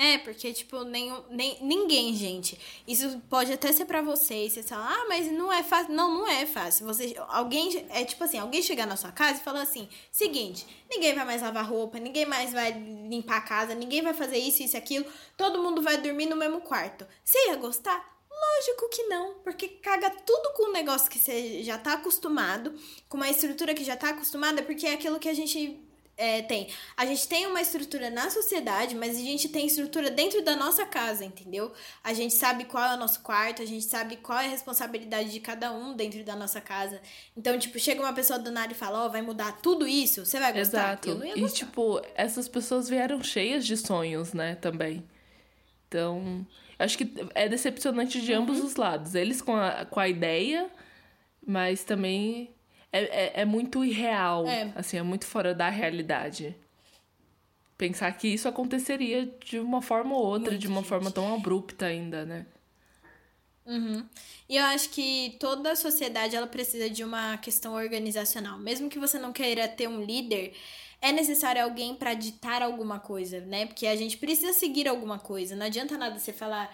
[0.02, 2.58] É, porque, tipo, nenhum, nem, ninguém, gente.
[2.88, 4.52] Isso pode até ser para vocês.
[4.52, 5.94] Você fala, ah, mas não é fácil.
[5.94, 6.84] Não, não é fácil.
[6.86, 11.14] Você, alguém, é tipo assim, alguém chegar na sua casa e falar assim: seguinte, ninguém
[11.14, 14.76] vai mais lavar roupa, ninguém mais vai limpar a casa, ninguém vai fazer isso, isso
[14.76, 15.06] aquilo.
[15.36, 17.06] Todo mundo vai dormir no mesmo quarto.
[17.22, 18.04] Você ia gostar?
[18.28, 22.74] Lógico que não, porque caga tudo com um negócio que você já tá acostumado,
[23.08, 25.80] com uma estrutura que já tá acostumada, porque é aquilo que a gente
[26.22, 26.68] é, tem.
[26.96, 30.86] A gente tem uma estrutura na sociedade, mas a gente tem estrutura dentro da nossa
[30.86, 31.72] casa, entendeu?
[32.04, 35.32] A gente sabe qual é o nosso quarto, a gente sabe qual é a responsabilidade
[35.32, 37.00] de cada um dentro da nossa casa.
[37.36, 40.24] Então, tipo, chega uma pessoa do nada e fala, ó, oh, vai mudar tudo isso,
[40.24, 40.92] você vai gostar?
[40.92, 41.08] Exato.
[41.08, 41.48] Eu não ia gostar.
[41.48, 45.02] E, tipo, essas pessoas vieram cheias de sonhos, né, também.
[45.88, 46.46] Então,
[46.78, 48.66] acho que é decepcionante de ambos uhum.
[48.66, 49.16] os lados.
[49.16, 50.70] Eles com a, com a ideia,
[51.44, 52.54] mas também
[52.92, 54.46] é, é, é muito irreal.
[54.46, 54.70] É.
[54.76, 56.54] Assim, é muito fora da realidade.
[57.78, 60.88] Pensar que isso aconteceria de uma forma ou outra, muito, de uma gente.
[60.88, 62.46] forma tão abrupta ainda, né?
[63.64, 64.04] Uhum.
[64.48, 68.58] E eu acho que toda a sociedade ela precisa de uma questão organizacional.
[68.58, 70.52] Mesmo que você não queira ter um líder,
[71.00, 73.66] é necessário alguém para ditar alguma coisa, né?
[73.66, 75.56] Porque a gente precisa seguir alguma coisa.
[75.56, 76.72] Não adianta nada você falar,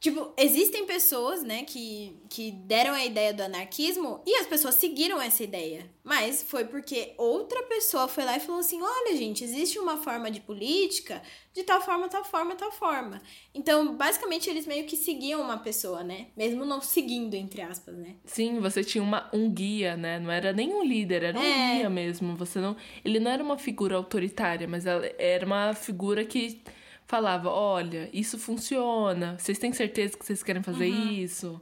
[0.00, 5.20] Tipo, existem pessoas, né, que, que deram a ideia do anarquismo e as pessoas seguiram
[5.20, 5.90] essa ideia.
[6.02, 10.30] Mas foi porque outra pessoa foi lá e falou assim: olha, gente, existe uma forma
[10.30, 11.20] de política
[11.52, 13.20] de tal forma, tal forma, tal forma.
[13.54, 16.28] Então, basicamente, eles meio que seguiam uma pessoa, né?
[16.34, 18.14] Mesmo não seguindo, entre aspas, né?
[18.24, 20.18] Sim, você tinha uma, um guia, né?
[20.18, 21.76] Não era nem um líder, era um é.
[21.76, 22.34] guia mesmo.
[22.36, 22.74] Você não.
[23.04, 26.62] Ele não era uma figura autoritária, mas ela era uma figura que
[27.10, 31.10] falava: olha, isso funciona, vocês têm certeza que vocês querem fazer uhum.
[31.10, 31.60] isso?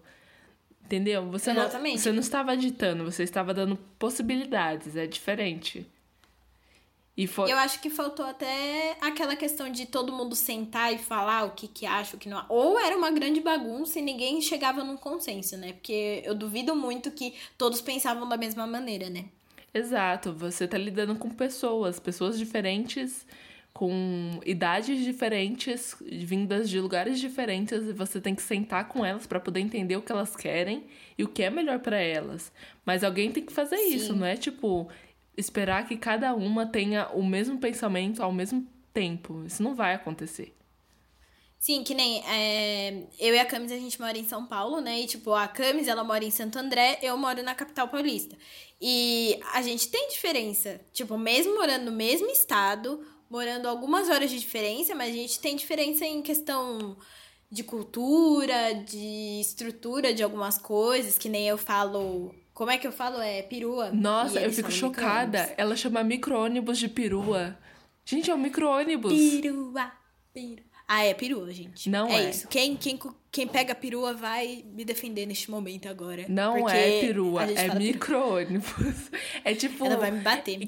[0.85, 1.31] Entendeu?
[1.31, 1.95] Você Exatamente.
[1.95, 5.87] não, você não estava ditando, você estava dando possibilidades, é diferente.
[7.17, 7.51] E foi...
[7.51, 11.67] Eu acho que faltou até aquela questão de todo mundo sentar e falar o que,
[11.67, 12.45] que acha, o que não.
[12.49, 15.73] Ou era uma grande bagunça e ninguém chegava num consenso, né?
[15.73, 19.25] Porque eu duvido muito que todos pensavam da mesma maneira, né?
[19.75, 23.27] Exato, você tá lidando com pessoas, pessoas diferentes
[23.79, 29.39] com idades diferentes, vindas de lugares diferentes, e você tem que sentar com elas para
[29.39, 32.51] poder entender o que elas querem e o que é melhor para elas.
[32.85, 33.95] Mas alguém tem que fazer Sim.
[33.95, 34.89] isso, não é tipo
[35.37, 39.45] esperar que cada uma tenha o mesmo pensamento ao mesmo tempo.
[39.47, 40.53] Isso não vai acontecer.
[41.57, 45.03] Sim, que nem é, eu e a Camis, a gente mora em São Paulo, né?
[45.03, 48.37] E, tipo, a Camis, ela mora em Santo André, eu moro na capital paulista.
[48.81, 50.81] E a gente tem diferença.
[50.93, 55.57] Tipo, mesmo morando no mesmo estado, morando algumas horas de diferença, mas a gente tem
[55.57, 56.97] diferença em questão
[57.51, 62.35] de cultura, de estrutura de algumas coisas, que nem eu falo.
[62.53, 63.21] Como é que eu falo?
[63.21, 63.91] É perua.
[63.91, 65.55] Nossa, eu fico chocada.
[65.57, 67.57] Ela chama micro-ônibus de perua.
[68.05, 69.13] Gente, é um micro-ônibus.
[69.41, 69.93] Perua,
[70.33, 70.69] perua.
[70.89, 71.91] Ah, é perua, gente.
[71.91, 72.25] Não é.
[72.25, 72.31] é.
[72.31, 72.49] isso.
[72.49, 72.99] Quem, quem,
[73.31, 76.25] quem pega perua vai me defender neste momento agora.
[76.29, 79.11] Não é perua, é micro-ônibus.
[79.45, 79.85] É tipo.
[79.85, 80.59] Ela vai me bater.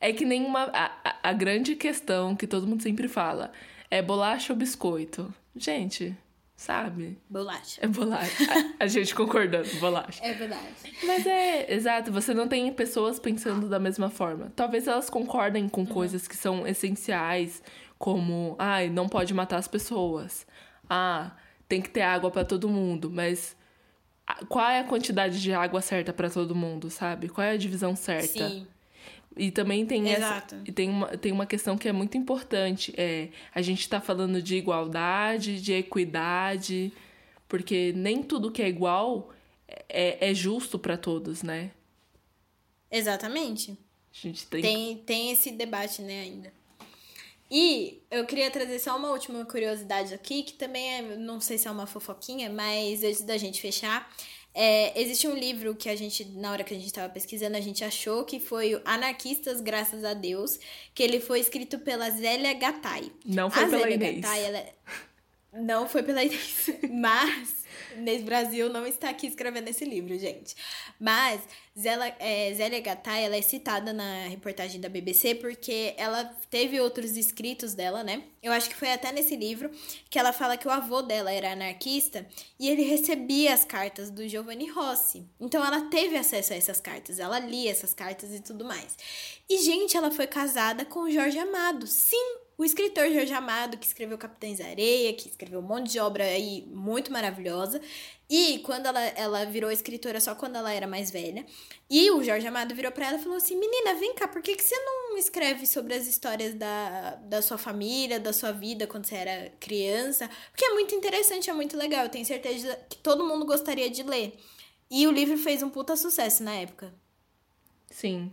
[0.00, 0.95] É que nem uma.
[1.22, 3.52] A, grande questão que todo mundo sempre fala
[3.90, 5.32] é bolacha ou biscoito.
[5.54, 6.16] Gente,
[6.56, 7.18] sabe?
[7.28, 7.80] Bolacha.
[7.82, 8.44] É bolacha.
[8.80, 10.24] A, a gente concordando, bolacha.
[10.24, 10.74] É verdade.
[11.04, 14.52] Mas é, exato, você não tem pessoas pensando da mesma forma.
[14.56, 17.62] Talvez elas concordem com coisas que são essenciais,
[17.98, 20.46] como, ai, não pode matar as pessoas.
[20.88, 21.32] Ah,
[21.68, 23.56] tem que ter água pra todo mundo, mas
[24.48, 27.28] qual é a quantidade de água certa pra todo mundo, sabe?
[27.28, 28.48] Qual é a divisão certa?
[28.48, 28.66] Sim.
[29.36, 32.94] E também tem essa, e tem uma, tem uma questão que é muito importante.
[32.96, 36.90] É, a gente tá falando de igualdade, de equidade,
[37.46, 39.30] porque nem tudo que é igual
[39.88, 41.70] é, é justo pra todos, né?
[42.90, 43.72] Exatamente.
[43.72, 46.52] A gente tem, Tem, tem esse debate, né, ainda.
[47.50, 51.68] E eu queria trazer só uma última curiosidade aqui, que também é, não sei se
[51.68, 54.10] é uma fofoquinha, mas antes da gente fechar,
[54.58, 57.60] é, existe um livro que a gente, na hora que a gente estava pesquisando, a
[57.60, 60.58] gente achou que foi o Anarquistas Graças a Deus,
[60.94, 63.12] que ele foi escrito pela Zélia Gattai.
[63.22, 64.20] Não foi a pela Zélia Inês.
[64.22, 64.58] Gattai, ela...
[64.58, 64.74] é-
[65.52, 67.65] Não foi pela Inês, mas
[67.98, 70.54] Inês Brasil não está aqui escrevendo esse livro, gente.
[70.98, 71.40] Mas
[71.78, 77.16] Zélia, é, Zélia Gattai, ela é citada na reportagem da BBC porque ela teve outros
[77.16, 78.22] escritos dela, né?
[78.42, 79.70] Eu acho que foi até nesse livro
[80.08, 82.26] que ela fala que o avô dela era anarquista
[82.58, 85.26] e ele recebia as cartas do Giovanni Rossi.
[85.38, 88.96] Então ela teve acesso a essas cartas, ela lia essas cartas e tudo mais.
[89.48, 91.86] E, gente, ela foi casada com o Jorge Amado.
[91.86, 96.24] Sim, o escritor Jorge Amado, que escreveu Capitães Areia, que escreveu um monte de obra
[96.24, 97.80] aí muito maravilhosa.
[98.30, 101.44] E quando ela, ela virou escritora só quando ela era mais velha.
[101.88, 104.56] E o Jorge Amado virou pra ela e falou assim: Menina, vem cá, por que,
[104.56, 109.04] que você não escreve sobre as histórias da, da sua família, da sua vida quando
[109.04, 110.28] você era criança?
[110.50, 112.04] Porque é muito interessante, é muito legal.
[112.04, 114.32] Eu tenho certeza que todo mundo gostaria de ler.
[114.90, 116.92] E o livro fez um puta sucesso na época.
[117.90, 118.32] Sim.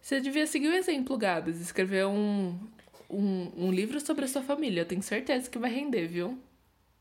[0.00, 1.60] Você devia seguir o exemplo, Gabs.
[1.60, 2.58] Escrever um,
[3.12, 4.80] um, um livro sobre a sua família.
[4.80, 6.38] Eu tenho certeza que vai render, viu?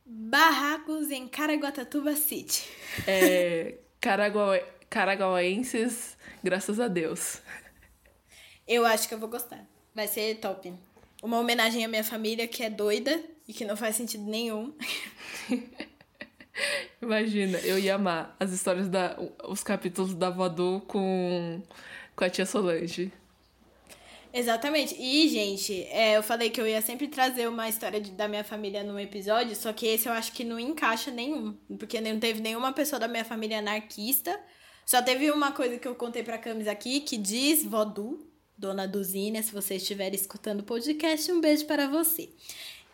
[0.06, 2.68] Barracos em Caraguatatuba City.
[3.08, 4.60] É, Caraguá,
[4.90, 7.42] Caraguaenses, graças a Deus.
[8.68, 9.66] Eu acho que eu vou gostar.
[9.96, 10.74] Vai ser top.
[11.24, 14.74] Uma homenagem à minha família que é doida e que não faz sentido nenhum.
[17.02, 19.18] Imagina, eu ia amar as histórias da.
[19.48, 21.62] os capítulos da Voodoo com,
[22.16, 23.12] com a tia Solange.
[24.34, 24.96] Exatamente.
[24.98, 28.44] E, gente, é, eu falei que eu ia sempre trazer uma história de- da minha
[28.44, 31.54] família num episódio, só que esse eu acho que não encaixa nenhum.
[31.78, 34.40] Porque não teve nenhuma pessoa da minha família anarquista.
[34.86, 38.26] Só teve uma coisa que eu contei pra Camis aqui, que diz Vodu,
[38.58, 42.30] dona Duzina, se você estiver escutando o podcast, um beijo para você.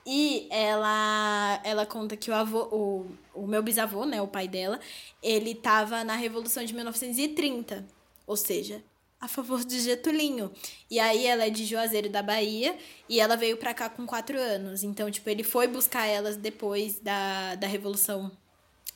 [0.06, 4.80] E ela, ela conta que o avô, o, o meu bisavô, né, o pai dela,
[5.22, 7.86] ele tava na Revolução de 1930,
[8.26, 8.82] ou seja,
[9.20, 10.51] a favor de Getulinho.
[10.89, 12.78] E aí ela é de Juazeiro da Bahia
[13.09, 14.84] e ela veio pra cá com quatro anos.
[14.84, 18.32] Então, tipo, ele foi buscar elas depois da, da Revolução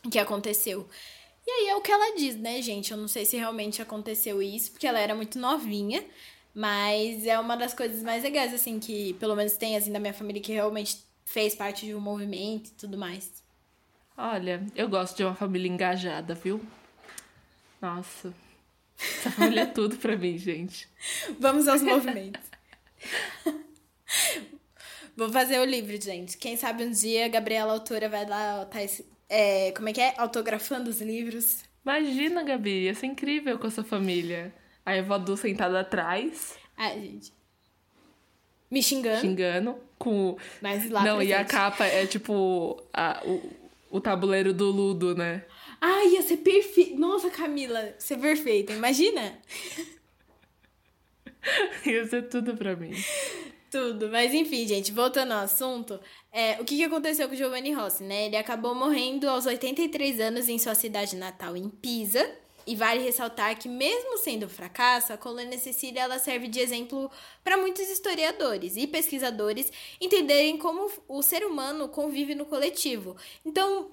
[0.10, 0.88] que aconteceu.
[1.46, 2.92] E aí é o que ela diz, né, gente?
[2.92, 6.04] Eu não sei se realmente aconteceu isso, porque ela era muito novinha.
[6.54, 10.14] Mas é uma das coisas mais legais, assim, que pelo menos tem, assim, da minha
[10.14, 13.42] família que realmente fez parte de um movimento e tudo mais.
[14.18, 16.62] Olha, eu gosto de uma família engajada, viu?
[17.82, 18.34] Nossa.
[19.18, 20.88] Essa família é tudo pra mim, gente.
[21.40, 22.42] Vamos aos movimentos.
[25.16, 26.38] Vou fazer o livro, gente.
[26.38, 30.02] Quem sabe um dia a Gabriela Autora vai lá, tá esse, é, como é que
[30.02, 30.14] é?
[30.18, 31.64] Autografando os livros.
[31.86, 34.54] Imagina, Gabi, ia ser incrível com a sua família.
[34.86, 37.34] A Evadu sentada atrás, Ai, gente.
[38.70, 41.52] Me xingando, xingando, com mas lá Não, e a presente.
[41.52, 45.44] capa é tipo a- o, o tabuleiro do Ludo, né?
[45.82, 46.96] Ai, ia ser perfeito.
[47.00, 48.72] Nossa, Camila, ia ser perfeita.
[48.72, 49.40] Imagina?
[51.86, 52.92] Ia ser tudo pra mim.
[53.72, 56.00] Tudo, mas enfim, gente, voltando ao assunto,
[56.32, 58.26] é, o que, que aconteceu com o Giovanni Rossi, né?
[58.26, 62.30] Ele acabou morrendo aos 83 anos em sua cidade natal, em Pisa.
[62.68, 67.10] E vale ressaltar que, mesmo sendo um fracasso, a colônia Cecília ela serve de exemplo
[67.44, 73.16] para muitos historiadores e pesquisadores entenderem como o ser humano convive no coletivo.
[73.44, 73.90] Então,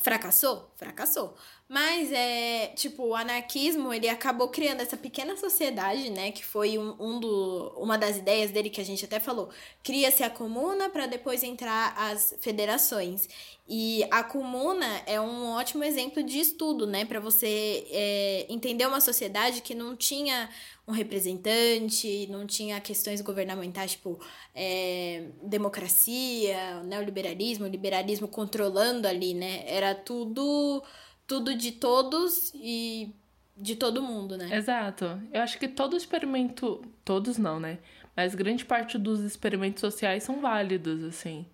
[0.00, 0.72] Fracassou?
[0.76, 1.34] Fracassou.
[1.68, 6.94] Mas é, tipo, o anarquismo, ele acabou criando essa pequena sociedade, né, que foi um,
[7.00, 9.48] um do, uma das ideias dele que a gente até falou.
[9.82, 13.26] Cria-se a comuna para depois entrar as federações.
[13.66, 19.00] E a comuna é um ótimo exemplo de estudo, né, para você é, entender uma
[19.00, 20.50] sociedade que não tinha
[20.86, 24.20] um representante, não tinha questões governamentais, tipo
[24.54, 29.62] é, democracia, neoliberalismo, liberalismo controlando ali, né?
[29.66, 30.82] Era tudo
[31.26, 33.14] tudo de todos e
[33.56, 34.54] de todo mundo, né?
[34.56, 35.20] Exato.
[35.32, 37.78] Eu acho que todo experimento, todos não, né?
[38.16, 41.46] Mas grande parte dos experimentos sociais são válidos, assim.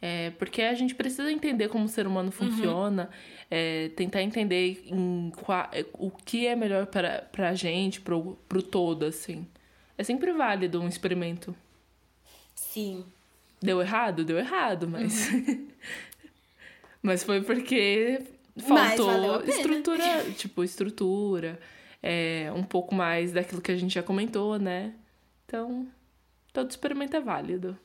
[0.00, 2.50] É, porque a gente precisa entender como o ser humano uhum.
[2.50, 3.46] funciona, uhum.
[3.50, 8.38] é, tentar entender em qual, é, o que é melhor para, para a gente, pro,
[8.48, 9.46] pro todo, assim.
[9.96, 11.54] É sempre válido um experimento.
[12.54, 13.04] Sim.
[13.60, 14.24] Deu errado?
[14.24, 15.32] Deu errado, mas.
[15.32, 15.68] Uhum.
[17.02, 18.22] mas foi porque
[18.60, 21.60] faltou estrutura, tipo, estrutura,
[22.02, 24.94] é, um pouco mais daquilo que a gente já comentou, né?
[25.44, 25.86] Então,
[26.52, 27.78] todo experimento é válido.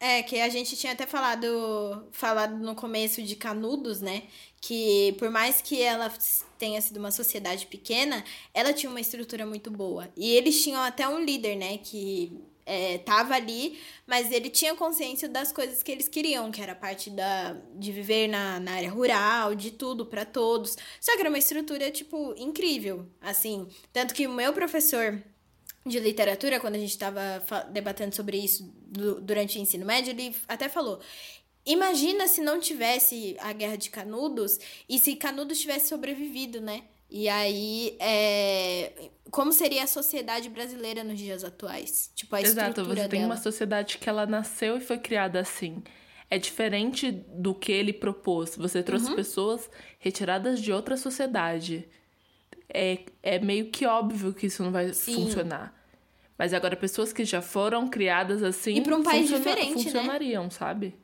[0.00, 4.24] É, que a gente tinha até falado, falado no começo de Canudos, né?
[4.60, 6.12] Que por mais que ela
[6.58, 8.22] tenha sido uma sociedade pequena,
[8.52, 10.10] ela tinha uma estrutura muito boa.
[10.16, 11.78] E eles tinham até um líder, né?
[11.78, 16.72] Que é, tava ali, mas ele tinha consciência das coisas que eles queriam, que era
[16.72, 20.76] a parte da, de viver na, na área rural, de tudo para todos.
[21.00, 23.68] Só que era uma estrutura, tipo, incrível, assim.
[23.92, 25.22] Tanto que o meu professor
[25.86, 30.34] de literatura, quando a gente estava debatendo sobre isso do, durante o ensino médio, ele
[30.48, 31.00] até falou:
[31.66, 34.58] Imagina se não tivesse a Guerra de Canudos
[34.88, 36.84] e se Canudos tivesse sobrevivido, né?
[37.10, 39.10] E aí, é...
[39.34, 42.08] como seria a sociedade brasileira nos dias atuais?
[42.14, 43.08] Tipo, a Exato, você dela.
[43.08, 45.82] tem uma sociedade que ela nasceu e foi criada assim.
[46.30, 48.56] É diferente do que ele propôs.
[48.56, 49.16] Você trouxe uhum.
[49.16, 49.68] pessoas
[49.98, 51.88] retiradas de outra sociedade.
[52.72, 55.14] É, é meio que óbvio que isso não vai Sim.
[55.14, 55.74] funcionar.
[56.38, 58.76] Mas agora, pessoas que já foram criadas assim.
[58.76, 59.82] E para um país diferente, né?
[59.82, 60.50] funcionariam, né?
[60.50, 60.94] sabe?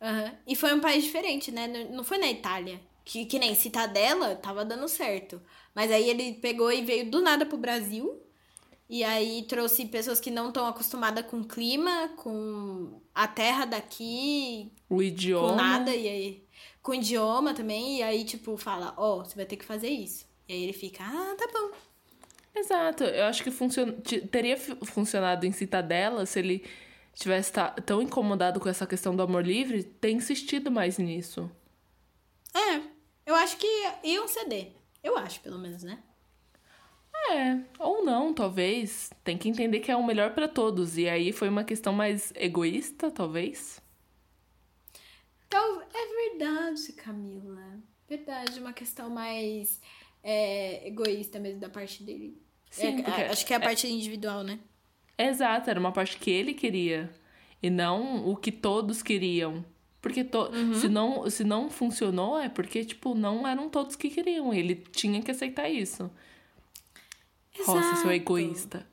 [0.00, 0.32] Uhum.
[0.46, 1.66] E foi um país diferente, né?
[1.66, 2.80] Não foi na Itália.
[3.04, 5.40] Que, que nem Citadela tava dando certo.
[5.74, 8.20] Mas aí ele pegou e veio do nada pro Brasil.
[8.88, 14.72] E aí trouxe pessoas que não estão acostumadas com o clima, com a terra daqui.
[14.88, 15.50] O idioma.
[15.50, 15.94] Com nada.
[15.94, 16.44] E aí.
[16.82, 17.98] Com o idioma também.
[17.98, 20.26] E aí, tipo, fala: Ó, oh, você vai ter que fazer isso.
[20.48, 21.70] E aí ele fica: Ah, tá bom.
[22.54, 23.04] Exato.
[23.04, 23.92] Eu acho que funcion...
[24.30, 26.64] teria funcionado em Citadela se ele
[27.14, 27.52] tivesse
[27.84, 31.50] tão incomodado com essa questão do amor livre, ter insistido mais nisso.
[32.54, 32.82] É,
[33.26, 33.66] eu acho que
[34.04, 34.72] iam ceder.
[35.02, 36.02] Eu acho, pelo menos, né?
[37.30, 39.10] É, ou não, talvez.
[39.22, 40.96] Tem que entender que é o melhor para todos.
[40.96, 43.80] E aí foi uma questão mais egoísta, talvez.
[45.46, 47.80] Então, é verdade, Camila.
[48.08, 49.80] Verdade, uma questão mais
[50.22, 52.40] é, egoísta mesmo da parte dele.
[52.70, 53.90] Sim, é, acho que é a é parte é...
[53.90, 54.58] individual, né?
[55.18, 57.12] Exato, era uma parte que ele queria.
[57.62, 59.64] E não o que todos queriam.
[60.00, 60.50] Porque to...
[60.50, 60.74] Uhum.
[60.74, 64.52] se, não, se não funcionou, é porque, tipo, não eram todos que queriam.
[64.52, 66.10] Ele tinha que aceitar isso.
[67.54, 67.78] Exato.
[67.78, 68.86] Nossa, seu egoísta.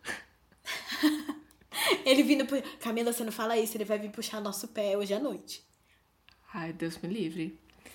[2.05, 2.45] ele vindo.
[2.45, 2.55] Pu...
[2.79, 5.63] Camila, você não fala isso, ele vai vir puxar nosso pé hoje à noite.
[6.53, 7.57] Ai, Deus me livre.
[7.85, 7.89] É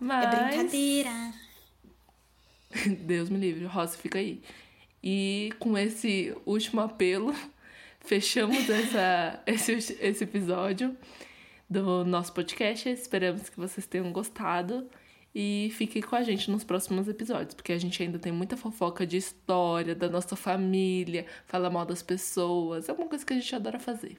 [0.00, 0.34] Mas...
[0.34, 1.34] É brincadeira.
[3.06, 4.42] Deus me livre, Rosa, fica aí.
[5.02, 7.32] E com esse último apelo,
[8.00, 10.96] fechamos essa, esse, esse episódio
[11.68, 12.88] do nosso podcast.
[12.88, 14.88] Esperamos que vocês tenham gostado
[15.34, 19.06] e fiquem com a gente nos próximos episódios, porque a gente ainda tem muita fofoca
[19.06, 23.54] de história, da nossa família, fala mal das pessoas, é uma coisa que a gente
[23.54, 24.18] adora fazer.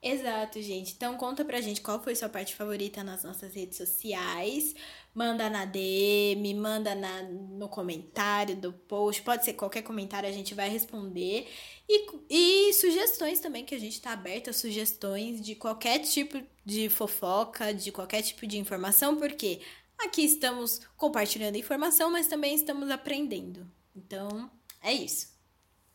[0.00, 0.94] Exato, gente.
[0.94, 4.74] Então conta pra gente qual foi sua parte favorita nas nossas redes sociais.
[5.12, 9.22] Manda na DM, manda na, no comentário do post.
[9.22, 11.48] Pode ser qualquer comentário, a gente vai responder.
[11.88, 16.88] E, e sugestões também, que a gente tá aberta a sugestões de qualquer tipo de
[16.88, 19.60] fofoca, de qualquer tipo de informação, porque
[19.98, 23.66] aqui estamos compartilhando informação, mas também estamos aprendendo.
[23.96, 24.48] Então,
[24.80, 25.36] é isso.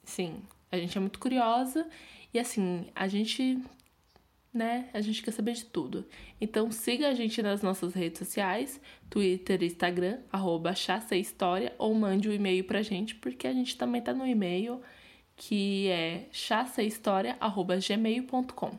[0.04, 1.88] Sim, a gente é muito curiosa.
[2.34, 3.64] E assim, a gente
[4.54, 4.90] né?
[4.94, 6.06] A gente quer saber de tudo.
[6.40, 8.80] Então siga a gente nas nossas redes sociais,
[9.10, 10.74] Twitter Instagram, arroba
[11.12, 14.82] História, ou mande um e-mail pra gente, porque a gente também tá no e-mail,
[15.36, 18.78] que é chassahistoria.gmail.com.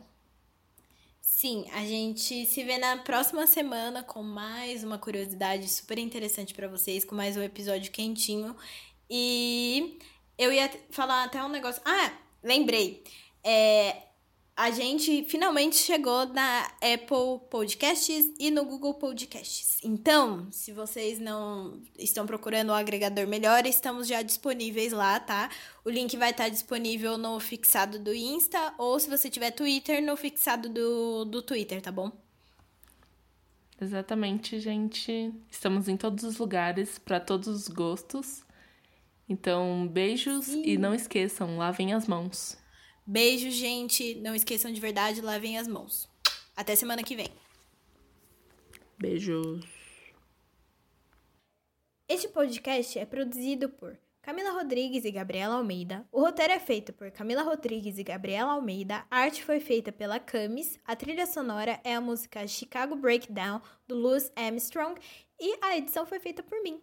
[1.19, 6.67] Sim, a gente se vê na próxima semana com mais uma curiosidade super interessante para
[6.67, 8.55] vocês, com mais um episódio quentinho.
[9.09, 9.99] E
[10.37, 11.81] eu ia falar até um negócio.
[11.83, 13.03] Ah, lembrei.
[13.43, 14.04] É,
[14.57, 19.79] a gente finalmente chegou na Apple Podcasts e no Google Podcasts.
[19.83, 25.49] Então, se vocês não estão procurando um agregador melhor, estamos já disponíveis lá, tá?
[25.83, 30.15] O link vai estar disponível no fixado do Insta ou se você tiver Twitter, no
[30.15, 32.09] fixado do, do Twitter, tá bom?
[33.81, 35.33] Exatamente, gente.
[35.51, 38.45] Estamos em todos os lugares, para todos os gostos.
[39.27, 40.63] Então, beijos Sim.
[40.63, 42.57] e não esqueçam, lavem as mãos.
[43.05, 44.15] Beijo, gente.
[44.15, 46.09] Não esqueçam de verdade, lavem as mãos.
[46.55, 47.29] Até semana que vem.
[48.97, 49.63] Beijos.
[52.07, 56.07] Este podcast é produzido por Camila Rodrigues e Gabriela Almeida.
[56.11, 59.05] O roteiro é feito por Camila Rodrigues e Gabriela Almeida.
[59.11, 60.79] A arte foi feita pela Camis.
[60.85, 64.99] A trilha sonora é a música Chicago Breakdown do Louis Armstrong
[65.39, 66.81] e a edição foi feita por mim.